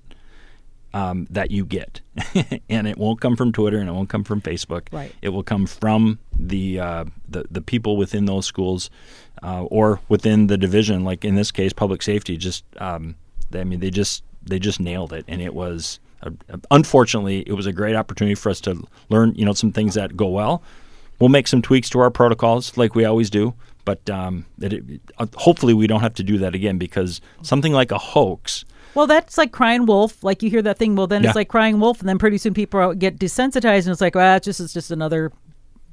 um, 0.93 1.28
that 1.30 1.52
you 1.52 1.65
get, 1.65 2.00
and 2.69 2.88
it 2.88 2.98
won't 2.98 3.19
come 3.19 3.36
from 3.36 3.52
Twitter 3.52 3.78
and 3.80 3.89
it 3.89 3.91
won't 3.91 4.08
come 4.08 4.24
from 4.24 4.41
Facebook. 4.41 4.84
Right. 4.93 5.13
It 5.21 5.30
will 5.30 5.43
come 5.43 5.65
from 5.67 6.19
the 6.39 6.80
uh, 6.80 7.06
the 7.28 7.43
the 7.52 7.62
people 7.62 7.98
within 7.98 8.24
those 8.28 8.45
schools 8.45 8.89
uh, 9.43 9.63
or 9.63 10.00
within 10.08 10.48
the 10.48 10.58
division. 10.58 11.04
Like 11.04 11.26
in 11.26 11.36
this 11.36 11.52
case, 11.52 11.74
public 11.74 12.02
safety. 12.02 12.38
Just 12.38 12.63
um, 12.78 13.15
I 13.56 13.63
mean, 13.63 13.80
they 13.80 13.89
just 13.91 14.24
they 14.44 14.60
just 14.60 14.80
nailed 14.80 15.13
it, 15.13 15.26
and 15.28 15.41
it 15.41 15.54
was. 15.54 16.00
A, 16.22 16.32
unfortunately, 16.72 17.44
it 17.46 17.54
was 17.54 17.65
a 17.65 17.74
great 17.74 17.96
opportunity 17.96 18.36
for 18.36 18.50
us 18.50 18.60
to 18.62 18.82
learn, 19.10 19.36
you 19.36 19.46
know, 19.46 19.54
some 19.54 19.72
things 19.72 19.94
that 19.96 20.15
go 20.18 20.28
well. 20.28 20.63
We'll 21.20 21.30
make 21.30 21.48
some 21.48 21.62
tweaks 21.62 21.89
to 21.91 22.00
our 22.00 22.10
protocols, 22.10 22.76
like 22.78 22.96
we 22.96 23.06
always 23.06 23.30
do, 23.30 23.54
But 23.86 24.10
um, 24.10 24.46
that 24.58 24.74
it, 24.74 24.84
uh, 25.20 25.28
hopefully 25.36 25.74
we 25.76 25.86
don't 25.88 26.02
have 26.02 26.15
to 26.15 26.24
do 26.24 26.38
that 26.39 26.56
again 26.56 26.78
because 26.80 27.22
something 27.44 27.72
like 27.74 27.91
a 27.91 27.98
hoax. 28.00 28.65
Well, 28.96 29.06
that's 29.08 29.38
like 29.38 29.52
crying 29.52 29.86
wolf. 29.86 30.24
Like 30.24 30.41
you 30.41 30.50
hear 30.50 30.62
that 30.63 30.78
thing. 30.80 30.96
Well, 30.96 31.06
then 31.08 31.22
Yeah. 31.22 31.30
it's 31.30 31.36
like 31.36 31.50
crying 31.50 31.80
wolf, 31.80 32.00
and 32.00 32.10
then 32.10 32.18
pretty 32.18 32.38
soon 32.39 32.54
people 32.56 32.94
get 32.96 33.20
desensitized, 33.20 33.84
and 33.86 33.89
it's 33.89 34.02
like, 34.02 34.15
well, 34.15 34.38
it's 34.38 34.46
just 34.46 34.60
it's 34.60 34.74
just 34.74 34.89
another, 34.89 35.32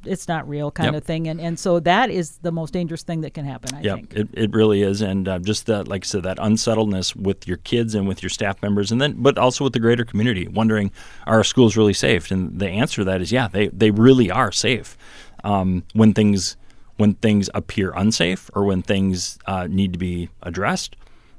it's 0.05 0.29
not 0.29 0.49
real 0.49 0.71
kind 0.71 0.95
Yep. 0.95 1.03
of 1.03 1.05
thing, 1.05 1.29
and 1.29 1.41
and 1.41 1.59
so 1.59 1.81
that 1.81 2.11
is 2.11 2.39
the 2.39 2.53
most 2.53 2.73
dangerous 2.73 3.03
thing 3.03 3.21
that 3.23 3.35
can 3.35 3.45
happen. 3.45 3.75
I 3.75 3.81
Yeah, 3.83 3.95
think. 3.97 4.15
it, 4.15 4.29
it 4.33 4.53
really 4.53 4.83
is, 4.83 5.01
and 5.01 5.29
uh, 5.29 5.39
just 5.39 5.67
that, 5.67 5.89
like 5.89 6.05
I 6.05 6.07
said, 6.07 6.23
that 6.25 6.39
unsettledness 6.39 7.15
with 7.17 7.47
your 7.47 7.59
kids 7.59 7.95
and 7.95 8.07
with 8.09 8.23
your 8.23 8.31
staff 8.31 8.61
members, 8.63 8.91
and 8.93 9.01
then 9.01 9.15
but 9.19 9.39
also 9.39 9.65
with 9.65 9.73
the 9.73 9.81
greater 9.81 10.05
community, 10.05 10.49
wondering 10.49 10.91
are 11.27 11.37
our 11.37 11.45
schools 11.45 11.77
really 11.77 11.93
safe? 11.95 12.31
And 12.31 12.59
the 12.59 12.69
answer 12.69 13.03
to 13.03 13.05
that 13.07 13.21
is 13.21 13.33
yeah, 13.33 13.49
they 13.49 13.69
they 13.69 13.91
really 13.91 14.31
are 14.31 14.53
safe. 14.53 14.97
Um, 15.45 15.85
when 15.93 16.15
things 16.15 16.57
when 16.97 17.15
things 17.15 17.49
appear 17.55 17.93
unsafe 17.97 18.51
or 18.55 18.65
when 18.65 18.83
things 18.83 19.39
uh, 19.47 19.67
need 19.69 19.93
to 19.93 19.99
be 19.99 20.29
addressed, 20.43 20.95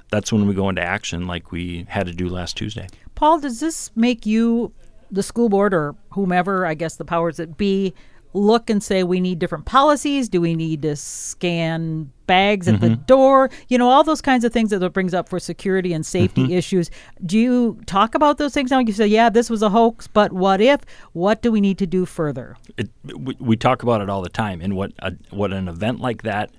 that's 0.10 0.34
when 0.34 0.47
we 0.47 0.54
go 0.54 0.67
into 0.67 0.82
action, 0.82 1.26
like 1.28 1.52
we 1.52 1.86
had 1.89 2.06
to 2.08 2.13
do 2.13 2.28
last 2.28 2.58
Tuesday. 2.58 2.88
Paul, 3.15 3.39
does 3.39 3.60
this 3.60 3.91
make 3.95 4.26
you, 4.26 4.73
the 5.12 5.23
school 5.23 5.47
board 5.49 5.73
or 5.73 5.95
whomever, 6.10 6.65
I 6.65 6.73
guess 6.73 6.95
the 6.97 7.06
powers 7.06 7.38
that 7.38 7.56
be, 7.56 7.93
look 8.33 8.69
and 8.69 8.81
say 8.83 9.03
we 9.03 9.19
need 9.19 9.39
different 9.39 9.65
policies? 9.65 10.27
Do 10.29 10.41
we 10.41 10.55
need 10.55 10.81
to 10.83 10.95
scan 10.95 12.11
bags 12.25 12.67
at 12.67 12.79
the 12.81 12.87
Mm-hmm. 12.87 13.03
door? 13.03 13.49
You 13.67 13.77
know, 13.77 13.89
all 13.89 14.03
those 14.03 14.21
kinds 14.21 14.43
of 14.43 14.51
things 14.53 14.69
that 14.71 14.81
it 14.81 14.93
brings 14.93 15.13
up 15.13 15.29
for 15.29 15.39
security 15.39 15.93
and 15.93 16.05
safety 16.05 16.43
Mm-hmm. 16.43 16.51
issues. 16.53 16.89
Do 17.25 17.37
you 17.37 17.79
talk 17.85 18.15
about 18.15 18.37
those 18.37 18.53
things 18.53 18.71
now? 18.71 18.79
You 18.79 18.93
say, 18.93 19.07
yeah, 19.07 19.29
this 19.29 19.49
was 19.49 19.61
a 19.61 19.69
hoax, 19.69 20.07
but 20.07 20.33
what 20.33 20.61
if? 20.61 20.81
What 21.13 21.41
do 21.41 21.51
we 21.51 21.61
need 21.61 21.77
to 21.79 21.87
do 21.87 22.05
further? 22.05 22.57
it, 22.77 22.89
we, 23.03 23.35
we 23.39 23.55
talk 23.55 23.83
about 23.83 24.01
it 24.01 24.09
all 24.09 24.21
the 24.21 24.29
time, 24.29 24.61
and 24.61 24.75
what 24.75 24.91
a, 24.99 25.13
what 25.29 25.53
an 25.53 25.67
event 25.67 25.99
like 25.99 26.23
that 26.23 26.49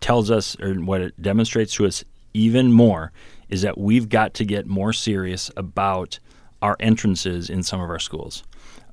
tells 0.00 0.30
us, 0.30 0.56
or 0.60 0.74
what 0.74 1.00
it 1.00 1.20
demonstrates 1.22 1.74
to 1.74 1.86
us 1.86 2.04
even 2.34 2.72
more, 2.72 3.12
is 3.48 3.62
that 3.62 3.78
we've 3.78 4.08
got 4.08 4.34
to 4.34 4.44
get 4.44 4.66
more 4.66 4.92
serious 4.92 5.50
about 5.56 6.18
our 6.60 6.76
entrances 6.80 7.48
in 7.50 7.62
some 7.62 7.80
of 7.80 7.88
our 7.90 7.98
schools. 7.98 8.42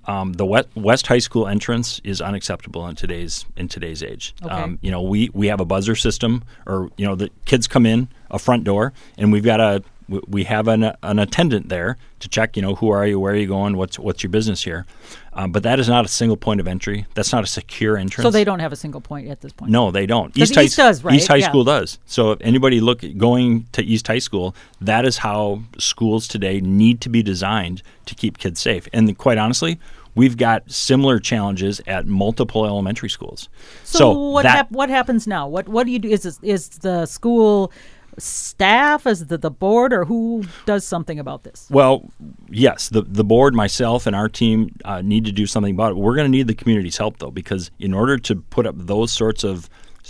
Um, 0.09 0.33
the 0.33 0.45
West, 0.45 0.67
West 0.75 1.05
High 1.05 1.19
School 1.19 1.47
entrance 1.47 2.01
is 2.03 2.19
unacceptable 2.19 2.87
in 2.87 2.95
today's 2.95 3.45
in 3.55 3.67
today's 3.67 4.01
age. 4.01 4.33
Okay. 4.43 4.53
Um, 4.53 4.79
you 4.81 4.89
know, 4.89 5.03
we 5.03 5.29
we 5.33 5.47
have 5.47 5.59
a 5.59 5.65
buzzer 5.65 5.95
system, 5.95 6.43
or 6.65 6.89
you 6.97 7.05
know, 7.05 7.15
the 7.15 7.29
kids 7.45 7.67
come 7.67 7.85
in 7.85 8.07
a 8.31 8.39
front 8.39 8.63
door, 8.63 8.91
and 9.19 9.31
we've 9.31 9.43
got 9.43 9.59
a 9.59 9.83
we- 10.27 10.45
have 10.45 10.67
an, 10.67 10.91
an 11.03 11.19
attendant 11.19 11.69
there 11.69 11.95
to 12.21 12.27
check. 12.27 12.55
You 12.55 12.63
know, 12.63 12.73
who 12.73 12.89
are 12.89 13.05
you? 13.05 13.19
Where 13.19 13.33
are 13.33 13.37
you 13.37 13.45
going? 13.45 13.77
What's 13.77 13.99
what's 13.99 14.23
your 14.23 14.31
business 14.31 14.63
here? 14.63 14.87
Um, 15.39 15.53
but 15.53 15.63
that 15.63 15.79
is 15.79 15.87
not 15.87 16.03
a 16.03 16.09
single 16.09 16.35
point 16.35 16.59
of 16.59 16.67
entry. 16.67 17.05
That's 17.13 17.31
not 17.31 17.45
a 17.45 17.47
secure 17.47 17.95
entrance. 17.95 18.25
So 18.25 18.29
they 18.29 18.43
don't 18.43 18.59
have 18.59 18.73
a 18.73 18.75
single 18.75 18.99
point 18.99 19.29
at 19.29 19.39
this 19.39 19.53
point. 19.53 19.71
No, 19.71 19.89
they 19.89 20.05
don't. 20.05 20.35
High, 20.35 20.63
East 20.63 20.75
does, 20.75 21.01
right? 21.01 21.15
East 21.15 21.29
High 21.29 21.37
Yeah. 21.37 21.47
School 21.47 21.63
does. 21.63 21.97
So 22.05 22.31
if 22.31 22.41
anybody 22.41 22.81
look 22.81 23.05
going 23.15 23.65
to 23.71 23.81
East 23.81 24.07
High 24.07 24.19
School, 24.19 24.53
that 24.81 25.05
is 25.05 25.19
how 25.19 25.61
schools 25.77 26.27
today 26.27 26.59
need 26.59 26.99
to 27.01 27.09
be 27.09 27.23
designed 27.23 27.83
to 28.07 28.15
keep 28.15 28.37
kids 28.37 28.59
safe. 28.59 28.89
And 28.91 29.17
quite 29.17 29.37
honestly, 29.37 29.79
we've 30.13 30.35
got 30.35 30.69
similar 30.69 31.19
challenges 31.19 31.79
at 31.87 32.05
multiple 32.05 32.65
elementary 32.65 33.09
schools. 33.09 33.47
So, 33.85 34.31
what 34.31 34.43
that, 34.43 34.57
hap- 34.57 34.71
what 34.71 34.89
happens 34.89 35.25
now? 35.25 35.47
What 35.47 35.69
what 35.69 35.85
do 35.85 35.93
you 35.93 35.99
do? 35.99 36.09
Is 36.09 36.25
is 36.41 36.67
the 36.67 37.05
school 37.05 37.71
staff, 38.19 39.07
is 39.07 39.27
the 39.27 39.37
the 39.37 39.51
board, 39.51 39.93
or 39.93 40.05
who 40.05 40.43
does 40.65 40.85
something 40.85 41.19
about 41.19 41.43
this? 41.43 41.67
Well, 41.69 42.09
yes, 42.49 42.89
the 42.89 43.01
the 43.01 43.23
board, 43.23 43.53
myself, 43.55 44.05
and 44.05 44.15
our 44.15 44.29
team 44.29 44.75
uh, 44.85 45.01
need 45.01 45.25
to 45.25 45.31
do 45.31 45.45
something 45.45 45.73
about 45.73 45.91
it. 45.91 45.97
We're 45.97 46.15
going 46.15 46.25
to 46.25 46.37
need 46.37 46.47
the 46.47 46.55
community's 46.55 46.97
help 46.97 47.19
though, 47.19 47.31
because 47.31 47.71
in 47.79 47.93
order 47.93 48.17
to 48.17 48.35
put 48.35 48.65
up 48.65 48.75
those 48.77 49.11
sorts 49.11 49.43
of 49.43 49.69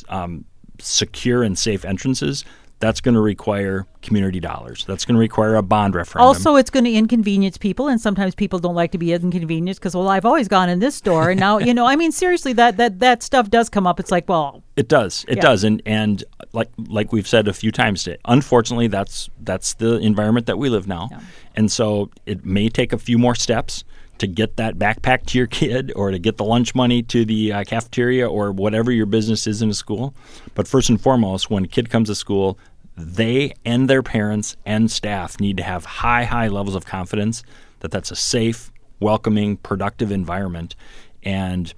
um, 0.10 0.46
secure 0.80 1.44
and 1.44 1.58
safe 1.58 1.86
entrances, 1.86 2.46
that's 2.80 3.02
going 3.02 3.16
to 3.16 3.22
require 3.22 3.86
community 4.02 4.40
dollars. 4.40 4.86
That's 4.86 5.04
going 5.04 5.16
to 5.16 5.20
require 5.20 5.56
a 5.56 5.62
bond 5.62 5.96
referendum. 5.96 6.28
Also, 6.28 6.56
it's 6.56 6.70
going 6.70 6.86
to 6.86 6.94
inconvenience 6.94 7.58
people, 7.58 7.88
and 7.90 8.00
sometimes 8.00 8.36
people 8.36 8.60
don't 8.60 8.76
like 8.76 8.92
to 8.94 8.98
be 8.98 9.12
inconvenienced 9.14 9.82
because, 9.82 9.96
well, 9.96 10.08
I've 10.08 10.26
always 10.26 10.48
gone 10.48 10.70
in 10.70 10.80
this 10.80 10.96
store, 10.96 11.30
and 11.30 11.40
now 11.40 11.58
you 11.58 11.74
know. 11.74 11.86
I 11.86 11.96
mean, 11.96 12.12
seriously, 12.12 12.54
that 12.54 12.78
that 12.78 13.00
that 13.00 13.22
stuff 13.24 13.50
does 13.50 13.70
come 13.70 13.86
up. 13.86 14.00
It's 14.00 14.12
like, 14.12 14.30
well, 14.30 14.64
It 14.78 14.88
does. 14.88 15.26
It 15.28 15.38
Yeah. 15.38 15.42
does. 15.42 15.64
And 15.64 15.82
and 15.86 16.24
like 16.54 16.70
like 16.78 17.12
we've 17.12 17.28
said 17.28 17.48
a 17.48 17.54
few 17.54 17.72
times 17.72 18.04
today, 18.04 18.18
unfortunately 18.26 18.88
that's 18.88 19.30
that's 19.42 19.74
the 19.76 19.98
environment 19.98 20.46
that 20.48 20.58
we 20.58 20.70
live 20.70 20.88
now. 20.88 21.10
Yeah. 21.12 21.20
And 21.56 21.72
so 21.72 22.10
it 22.26 22.46
may 22.46 22.70
take 22.70 22.94
a 22.94 22.98
few 22.98 23.18
more 23.18 23.36
steps 23.36 23.84
to 24.20 24.28
get 24.28 24.58
that 24.58 24.78
backpack 24.78 25.26
to 25.28 25.38
your 25.38 25.48
kid 25.48 25.92
or 25.96 26.12
to 26.12 26.20
get 26.20 26.38
the 26.38 26.46
lunch 26.46 26.76
money 26.76 27.02
to 27.04 27.26
the 27.26 27.52
uh, 27.52 27.64
cafeteria 27.64 28.30
or 28.30 28.52
whatever 28.52 28.92
your 28.92 29.06
business 29.06 29.48
is 29.48 29.62
in 29.62 29.70
a 29.70 29.74
school. 29.74 30.14
But 30.56 30.68
first 30.68 30.90
and 30.90 31.02
foremost, 31.02 31.50
when 31.50 31.66
a 31.66 31.68
kid 31.68 31.90
comes 31.90 32.10
to 32.10 32.16
school, 32.16 32.58
they 32.96 33.54
and 33.66 33.90
their 33.90 34.04
parents 34.04 34.58
and 34.66 34.92
staff 34.92 35.40
need 35.40 35.58
to 35.58 35.64
have 35.64 35.86
high 35.86 36.26
high 36.26 36.50
levels 36.50 36.76
of 36.76 36.86
confidence 36.86 37.44
that 37.80 37.92
that's 37.92 38.12
a 38.12 38.16
safe, 38.16 38.72
welcoming, 39.00 39.58
productive 39.58 40.12
environment. 40.12 40.76
And 41.24 41.74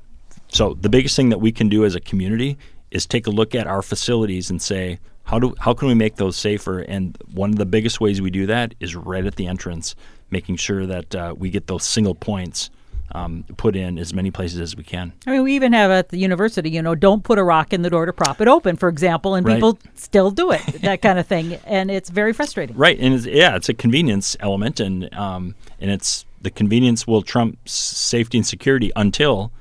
so 0.48 0.74
the 0.74 0.90
biggest 0.90 1.16
thing 1.16 1.30
that 1.30 1.40
we 1.40 1.52
can 1.52 1.70
do 1.70 1.86
as 1.86 1.96
a 1.96 2.00
community 2.00 2.58
is 2.90 3.06
take 3.06 3.28
a 3.28 3.32
look 3.32 3.56
at 3.56 3.68
our 3.68 3.82
facilities 3.82 4.50
and 4.50 4.62
say, 4.62 5.00
how 5.24 5.40
do 5.40 5.56
how 5.60 5.74
can 5.74 5.88
we 5.88 5.94
make 5.94 6.16
those 6.18 6.36
safer? 6.36 6.80
And 6.80 7.18
one 7.34 7.50
of 7.52 7.56
the 7.58 7.66
biggest 7.66 8.02
ways 8.02 8.22
we 8.22 8.30
do 8.32 8.46
that 8.48 8.76
is 8.80 8.96
right 8.96 9.26
at 9.26 9.36
the 9.36 9.48
entrance, 9.48 9.96
making 10.30 10.58
sure 10.58 10.86
that 10.86 11.16
uh, 11.16 11.36
we 11.38 11.50
get 11.50 11.68
those 11.68 11.84
single 11.86 12.16
points 12.16 12.70
um, 13.14 13.44
put 13.58 13.76
in 13.76 14.00
as 14.00 14.14
many 14.14 14.32
places 14.32 14.60
as 14.62 14.76
we 14.76 14.84
can. 14.84 15.12
I 15.28 15.32
mean, 15.32 15.44
we 15.44 15.54
even 15.56 15.74
have 15.74 15.92
at 15.92 16.10
the 16.10 16.18
university, 16.18 16.70
you 16.70 16.82
know, 16.82 16.96
don't 16.96 17.24
put 17.26 17.38
a 17.38 17.44
rock 17.44 17.74
in 17.74 17.82
the 17.82 17.90
door 17.90 18.06
to 18.06 18.14
prop 18.14 18.40
it 18.40 18.48
open, 18.48 18.78
for 18.78 18.88
example, 18.88 19.36
and 19.36 19.46
Right. 19.46 19.56
people 19.56 19.78
still 19.96 20.32
do 20.32 20.52
it, 20.52 20.62
that 20.82 21.02
kind 21.02 21.20
of 21.20 21.28
thing, 21.28 21.56
and 21.66 21.92
it's 21.92 22.10
very 22.10 22.32
frustrating. 22.32 22.78
Right, 22.78 22.98
and 22.98 23.14
it's, 23.14 23.26
yeah, 23.26 23.58
it's 23.58 23.68
a 23.68 23.74
convenience 23.74 24.38
element, 24.40 24.80
and 24.80 25.14
um, 25.14 25.56
and 25.82 25.92
it's 25.92 26.26
the 26.42 26.50
convenience 26.50 27.06
will 27.06 27.22
trump 27.22 27.60
safety 27.68 28.38
and 28.38 28.48
security 28.48 28.92
until 28.96 29.52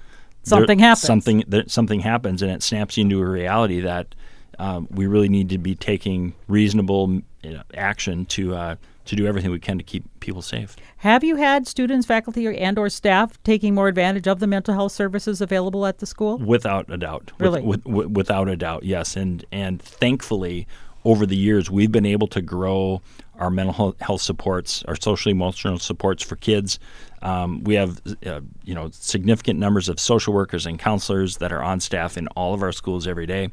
Something 0.44 0.78
there- 0.78 0.86
happens. 0.88 1.02
Something 1.02 1.44
that 1.48 1.70
something 1.70 2.00
happens, 2.00 2.42
and 2.42 2.50
it 2.52 2.62
snaps 2.62 2.96
you 2.96 3.02
into 3.02 3.20
a 3.20 3.26
reality 3.26 3.80
that 3.80 4.14
um, 4.60 4.86
we 4.90 5.06
really 5.06 5.30
need 5.30 5.48
to 5.48 5.58
be 5.58 5.74
taking 5.74 6.34
reasonable 6.46 7.22
you 7.42 7.54
know, 7.54 7.62
action 7.74 8.26
to 8.26 8.54
uh, 8.54 8.76
to 9.06 9.16
do 9.16 9.26
everything 9.26 9.50
we 9.50 9.58
can 9.58 9.78
to 9.78 9.82
keep 9.82 10.04
people 10.20 10.42
safe. 10.42 10.76
Have 10.98 11.24
you 11.24 11.36
had 11.36 11.66
students, 11.66 12.06
faculty, 12.06 12.46
or, 12.46 12.52
and 12.52 12.78
or 12.78 12.90
staff 12.90 13.42
taking 13.42 13.74
more 13.74 13.88
advantage 13.88 14.28
of 14.28 14.38
the 14.38 14.46
mental 14.46 14.74
health 14.74 14.92
services 14.92 15.40
available 15.40 15.86
at 15.86 15.98
the 15.98 16.06
school? 16.06 16.36
Without 16.38 16.92
a 16.92 16.98
doubt. 16.98 17.32
Really? 17.38 17.62
With, 17.62 17.84
with, 17.86 18.08
without 18.08 18.48
a 18.48 18.56
doubt, 18.56 18.84
yes. 18.84 19.16
And 19.16 19.44
and 19.50 19.80
thankfully, 19.80 20.68
over 21.04 21.24
the 21.24 21.36
years, 21.36 21.70
we've 21.70 21.90
been 21.90 22.06
able 22.06 22.26
to 22.28 22.42
grow 22.42 23.00
our 23.38 23.50
mental 23.50 23.72
health- 23.72 24.00
health 24.00 24.20
supports, 24.20 24.84
our 24.86 24.96
social 24.96 25.32
emotional 25.32 25.78
supports 25.78 26.22
for 26.22 26.36
kids. 26.36 26.78
Um, 27.22 27.64
we 27.64 27.74
have 27.74 28.00
uh, 28.26 28.40
you 28.64 28.74
know 28.74 28.90
significant 28.92 29.58
numbers 29.58 29.88
of 29.88 29.98
social 29.98 30.34
workers 30.34 30.66
and 30.66 30.78
counselors 30.78 31.38
that 31.38 31.50
are 31.50 31.62
on 31.62 31.80
staff 31.80 32.18
in 32.18 32.28
all 32.28 32.52
of 32.52 32.62
our 32.62 32.72
schools 32.72 33.06
every 33.06 33.26
day. 33.26 33.48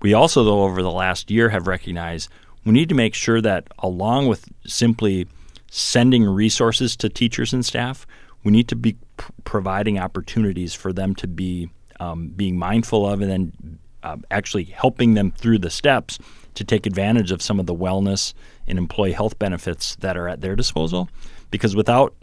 We 0.00 0.14
also, 0.14 0.44
though, 0.44 0.62
over 0.62 0.82
the 0.82 0.90
last 0.90 1.30
year, 1.30 1.48
have 1.50 1.66
recognized 1.66 2.28
we 2.64 2.72
need 2.72 2.88
to 2.88 2.94
make 2.96 3.14
sure 3.14 3.40
that 3.40 3.68
along 3.78 4.26
with 4.26 4.48
simply 4.66 5.28
sending 5.70 6.24
resources 6.24 6.96
to 6.96 7.08
teachers 7.08 7.52
and 7.52 7.64
staff, 7.64 8.06
we 8.42 8.50
need 8.50 8.68
to 8.68 8.76
be 8.76 8.96
providing 9.44 9.98
opportunities 9.98 10.74
for 10.74 10.92
them 10.92 11.14
to 11.14 11.28
be 11.28 11.70
um, 12.00 12.28
being 12.28 12.58
mindful 12.58 13.08
of 13.08 13.20
and 13.20 13.30
then 13.30 13.78
uh, 14.02 14.16
actually 14.30 14.64
helping 14.64 15.14
them 15.14 15.30
through 15.30 15.58
the 15.58 15.70
steps 15.70 16.18
to 16.54 16.64
take 16.64 16.86
advantage 16.86 17.30
of 17.30 17.40
some 17.40 17.60
of 17.60 17.66
the 17.66 17.74
wellness 17.74 18.34
and 18.66 18.78
employee 18.78 19.12
health 19.12 19.38
benefits 19.38 19.94
that 19.96 20.16
are 20.16 20.28
at 20.28 20.40
their 20.40 20.56
disposal. 20.56 21.08
Because 21.50 21.76
without 21.76 22.14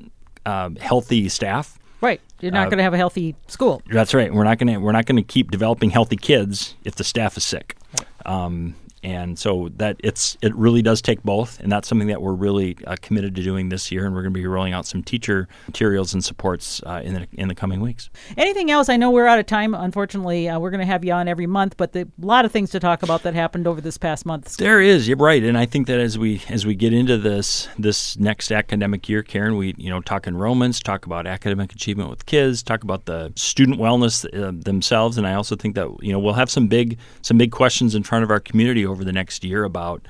um, 0.45 0.75
healthy 0.75 1.29
staff, 1.29 1.79
Right. 2.04 2.20
You're 2.42 2.52
not 2.52 2.68
Uh, 2.68 2.70
going 2.72 2.78
to 2.80 2.84
have 2.84 2.94
a 2.94 2.98
healthy 2.98 3.34
school. 3.48 3.82
that's 3.89 4.13
right. 4.13 4.32
We're 4.34 4.44
not 4.44 4.58
going 4.60 4.74
to 4.74 4.78
we're 4.78 4.92
not 4.92 5.06
going 5.06 5.16
to 5.16 5.24
keep 5.24 5.50
developing 5.52 5.89
healthy 5.89 6.18
kids 6.18 6.76
if 6.84 6.96
the 6.96 7.04
staff 7.06 7.38
is 7.38 7.46
sick. 7.46 7.78
Um, 8.26 8.76
and 9.04 9.38
so 9.38 9.70
that 9.78 9.98
it's 10.04 10.38
it 10.42 10.56
really 10.56 10.82
does 10.82 11.02
take 11.02 11.22
both, 11.24 11.60
and 11.60 11.72
that's 11.72 11.88
something 11.88 12.08
that 12.08 12.22
we're 12.22 12.34
really 12.34 12.78
uh, 12.88 12.96
committed 13.02 13.36
to 13.36 13.44
doing 13.44 13.70
this 13.70 13.92
year. 13.92 14.06
And 14.06 14.16
we're 14.16 14.22
going 14.22 14.34
to 14.34 14.39
be 14.39 14.48
rolling 14.48 14.74
out 14.74 14.86
some 14.86 15.04
teacher 15.04 15.48
materials 15.68 16.13
and 16.13 16.24
supports 16.24 16.82
uh, 16.86 17.02
in 17.04 17.13
the 17.13 17.28
in 17.34 17.48
the 17.50 17.56
coming 17.56 17.82
weeks. 17.82 18.10
Anything 18.38 18.72
else? 18.72 18.89
I 18.89 18.98
know 18.98 19.12
we're 19.12 19.28
out 19.28 19.39
of 19.39 19.46
time. 19.46 19.74
Unfortunately, 19.74 20.48
uh, 20.48 20.60
we're 20.60 20.72
going 20.72 20.80
to 20.80 20.86
have 20.86 21.04
you 21.04 21.12
on 21.12 21.28
every 21.28 21.48
month, 21.48 21.76
but 21.78 21.96
a 21.96 22.08
lot 22.20 22.46
of 22.46 22.52
things 22.52 22.72
to 22.72 22.80
talk 22.80 23.04
about 23.04 23.24
that 23.24 23.34
happened 23.34 23.68
over 23.68 23.82
this 23.82 23.98
past 23.98 24.26
month. 24.26 24.58
There 24.58 24.82
is, 24.82 25.08
you're 25.08 25.18
right, 25.18 25.44
and 25.44 25.58
I 25.58 25.66
think 25.66 25.88
that 25.88 26.00
as 26.00 26.18
we 26.18 26.42
as 26.50 26.66
we 26.66 26.76
get 26.76 26.94
into 26.94 27.18
this 27.18 27.68
this 27.78 28.18
next 28.18 28.52
academic 28.52 29.10
year, 29.10 29.22
Karen, 29.22 29.58
we 29.58 29.76
you 29.78 29.89
know 29.89 30.00
talk 30.00 30.24
enrollments, 30.24 30.82
talk 30.82 31.06
about 31.06 31.28
academic 31.28 31.74
achievement 31.74 32.10
with 32.10 32.26
kids, 32.26 32.63
talk 32.63 32.84
about 32.84 33.06
the 33.06 33.34
student 33.36 33.80
wellness 33.80 34.26
uh, 34.34 34.52
themselves, 34.63 35.18
and 35.18 35.28
I 35.28 35.34
also 35.34 35.56
think 35.56 35.76
that 35.76 35.89
you 36.02 36.13
know 36.13 36.20
we'll 36.20 36.34
have 36.34 36.50
some 36.50 36.68
big 36.68 36.98
some 37.22 37.38
big 37.38 37.52
questions 37.52 37.96
in 37.96 38.04
front 38.04 38.24
of 38.24 38.32
our 38.32 38.39
community 38.39 38.86
over 38.93 39.03
the 39.03 39.12
next 39.12 39.43
year 39.43 39.65
about 39.65 40.08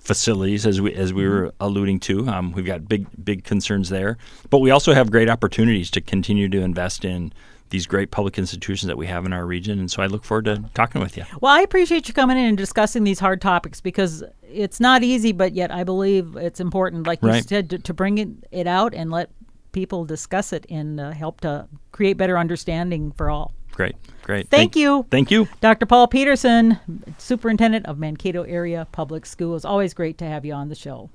facilities 0.00 0.66
as 0.66 0.80
we 0.80 0.92
as 0.94 1.12
we 1.12 1.28
were 1.28 1.52
alluding 1.60 2.00
to. 2.00 2.28
Um, 2.28 2.52
we've 2.52 2.66
got 2.66 2.88
big 2.88 3.06
big 3.24 3.44
concerns 3.44 3.88
there, 3.88 4.18
but 4.50 4.58
we 4.58 4.70
also 4.70 4.92
have 4.92 5.12
great 5.12 5.30
opportunities 5.30 5.90
to 5.92 6.00
continue 6.00 6.48
to 6.48 6.60
invest 6.60 7.04
in 7.04 7.32
these 7.70 7.86
great 7.86 8.10
public 8.10 8.36
institutions 8.36 8.86
that 8.88 8.98
we 8.98 9.06
have 9.06 9.24
in 9.24 9.32
our 9.32 9.46
region. 9.46 9.78
And 9.78 9.90
so 9.90 10.02
I 10.02 10.06
look 10.06 10.24
forward 10.24 10.44
to 10.44 10.62
talking 10.74 11.00
with 11.00 11.16
you. 11.16 11.24
Well, 11.40 11.52
I 11.52 11.62
appreciate 11.62 12.06
you 12.06 12.12
coming 12.12 12.36
in 12.36 12.44
and 12.44 12.58
discussing 12.58 13.04
these 13.04 13.18
hard 13.18 13.40
topics 13.40 13.80
because 13.80 14.22
it's 14.42 14.78
not 14.78 15.02
easy, 15.02 15.32
but 15.32 15.54
yet 15.54 15.70
I 15.70 15.82
believe 15.82 16.36
it's 16.36 16.60
important, 16.60 17.06
like 17.06 17.22
you 17.22 17.40
said, 17.40 17.70
to, 17.70 17.78
to 17.78 17.94
bring 17.94 18.18
it, 18.18 18.28
it 18.50 18.66
out 18.66 18.92
and 18.92 19.10
let 19.10 19.30
people 19.72 20.04
discuss 20.04 20.52
it 20.52 20.66
and 20.68 21.00
uh, 21.00 21.12
help 21.12 21.40
to 21.40 21.66
create 21.92 22.18
better 22.18 22.36
understanding 22.36 23.10
for 23.12 23.30
all. 23.30 23.54
Great, 23.72 23.96
great. 24.22 24.48
Thank 24.48 24.76
you. 24.76 25.06
Thank 25.10 25.30
you. 25.30 25.48
Dr. 25.60 25.86
Paul 25.86 26.08
Peterson, 26.08 26.78
Superintendent 27.18 27.86
of 27.86 27.98
Mankato 27.98 28.42
Area 28.42 28.86
Public 28.92 29.26
Schools. 29.26 29.64
Always 29.64 29.94
great 29.94 30.18
to 30.18 30.24
have 30.24 30.44
you 30.44 30.52
on 30.52 30.68
the 30.68 30.74
show. 30.74 31.10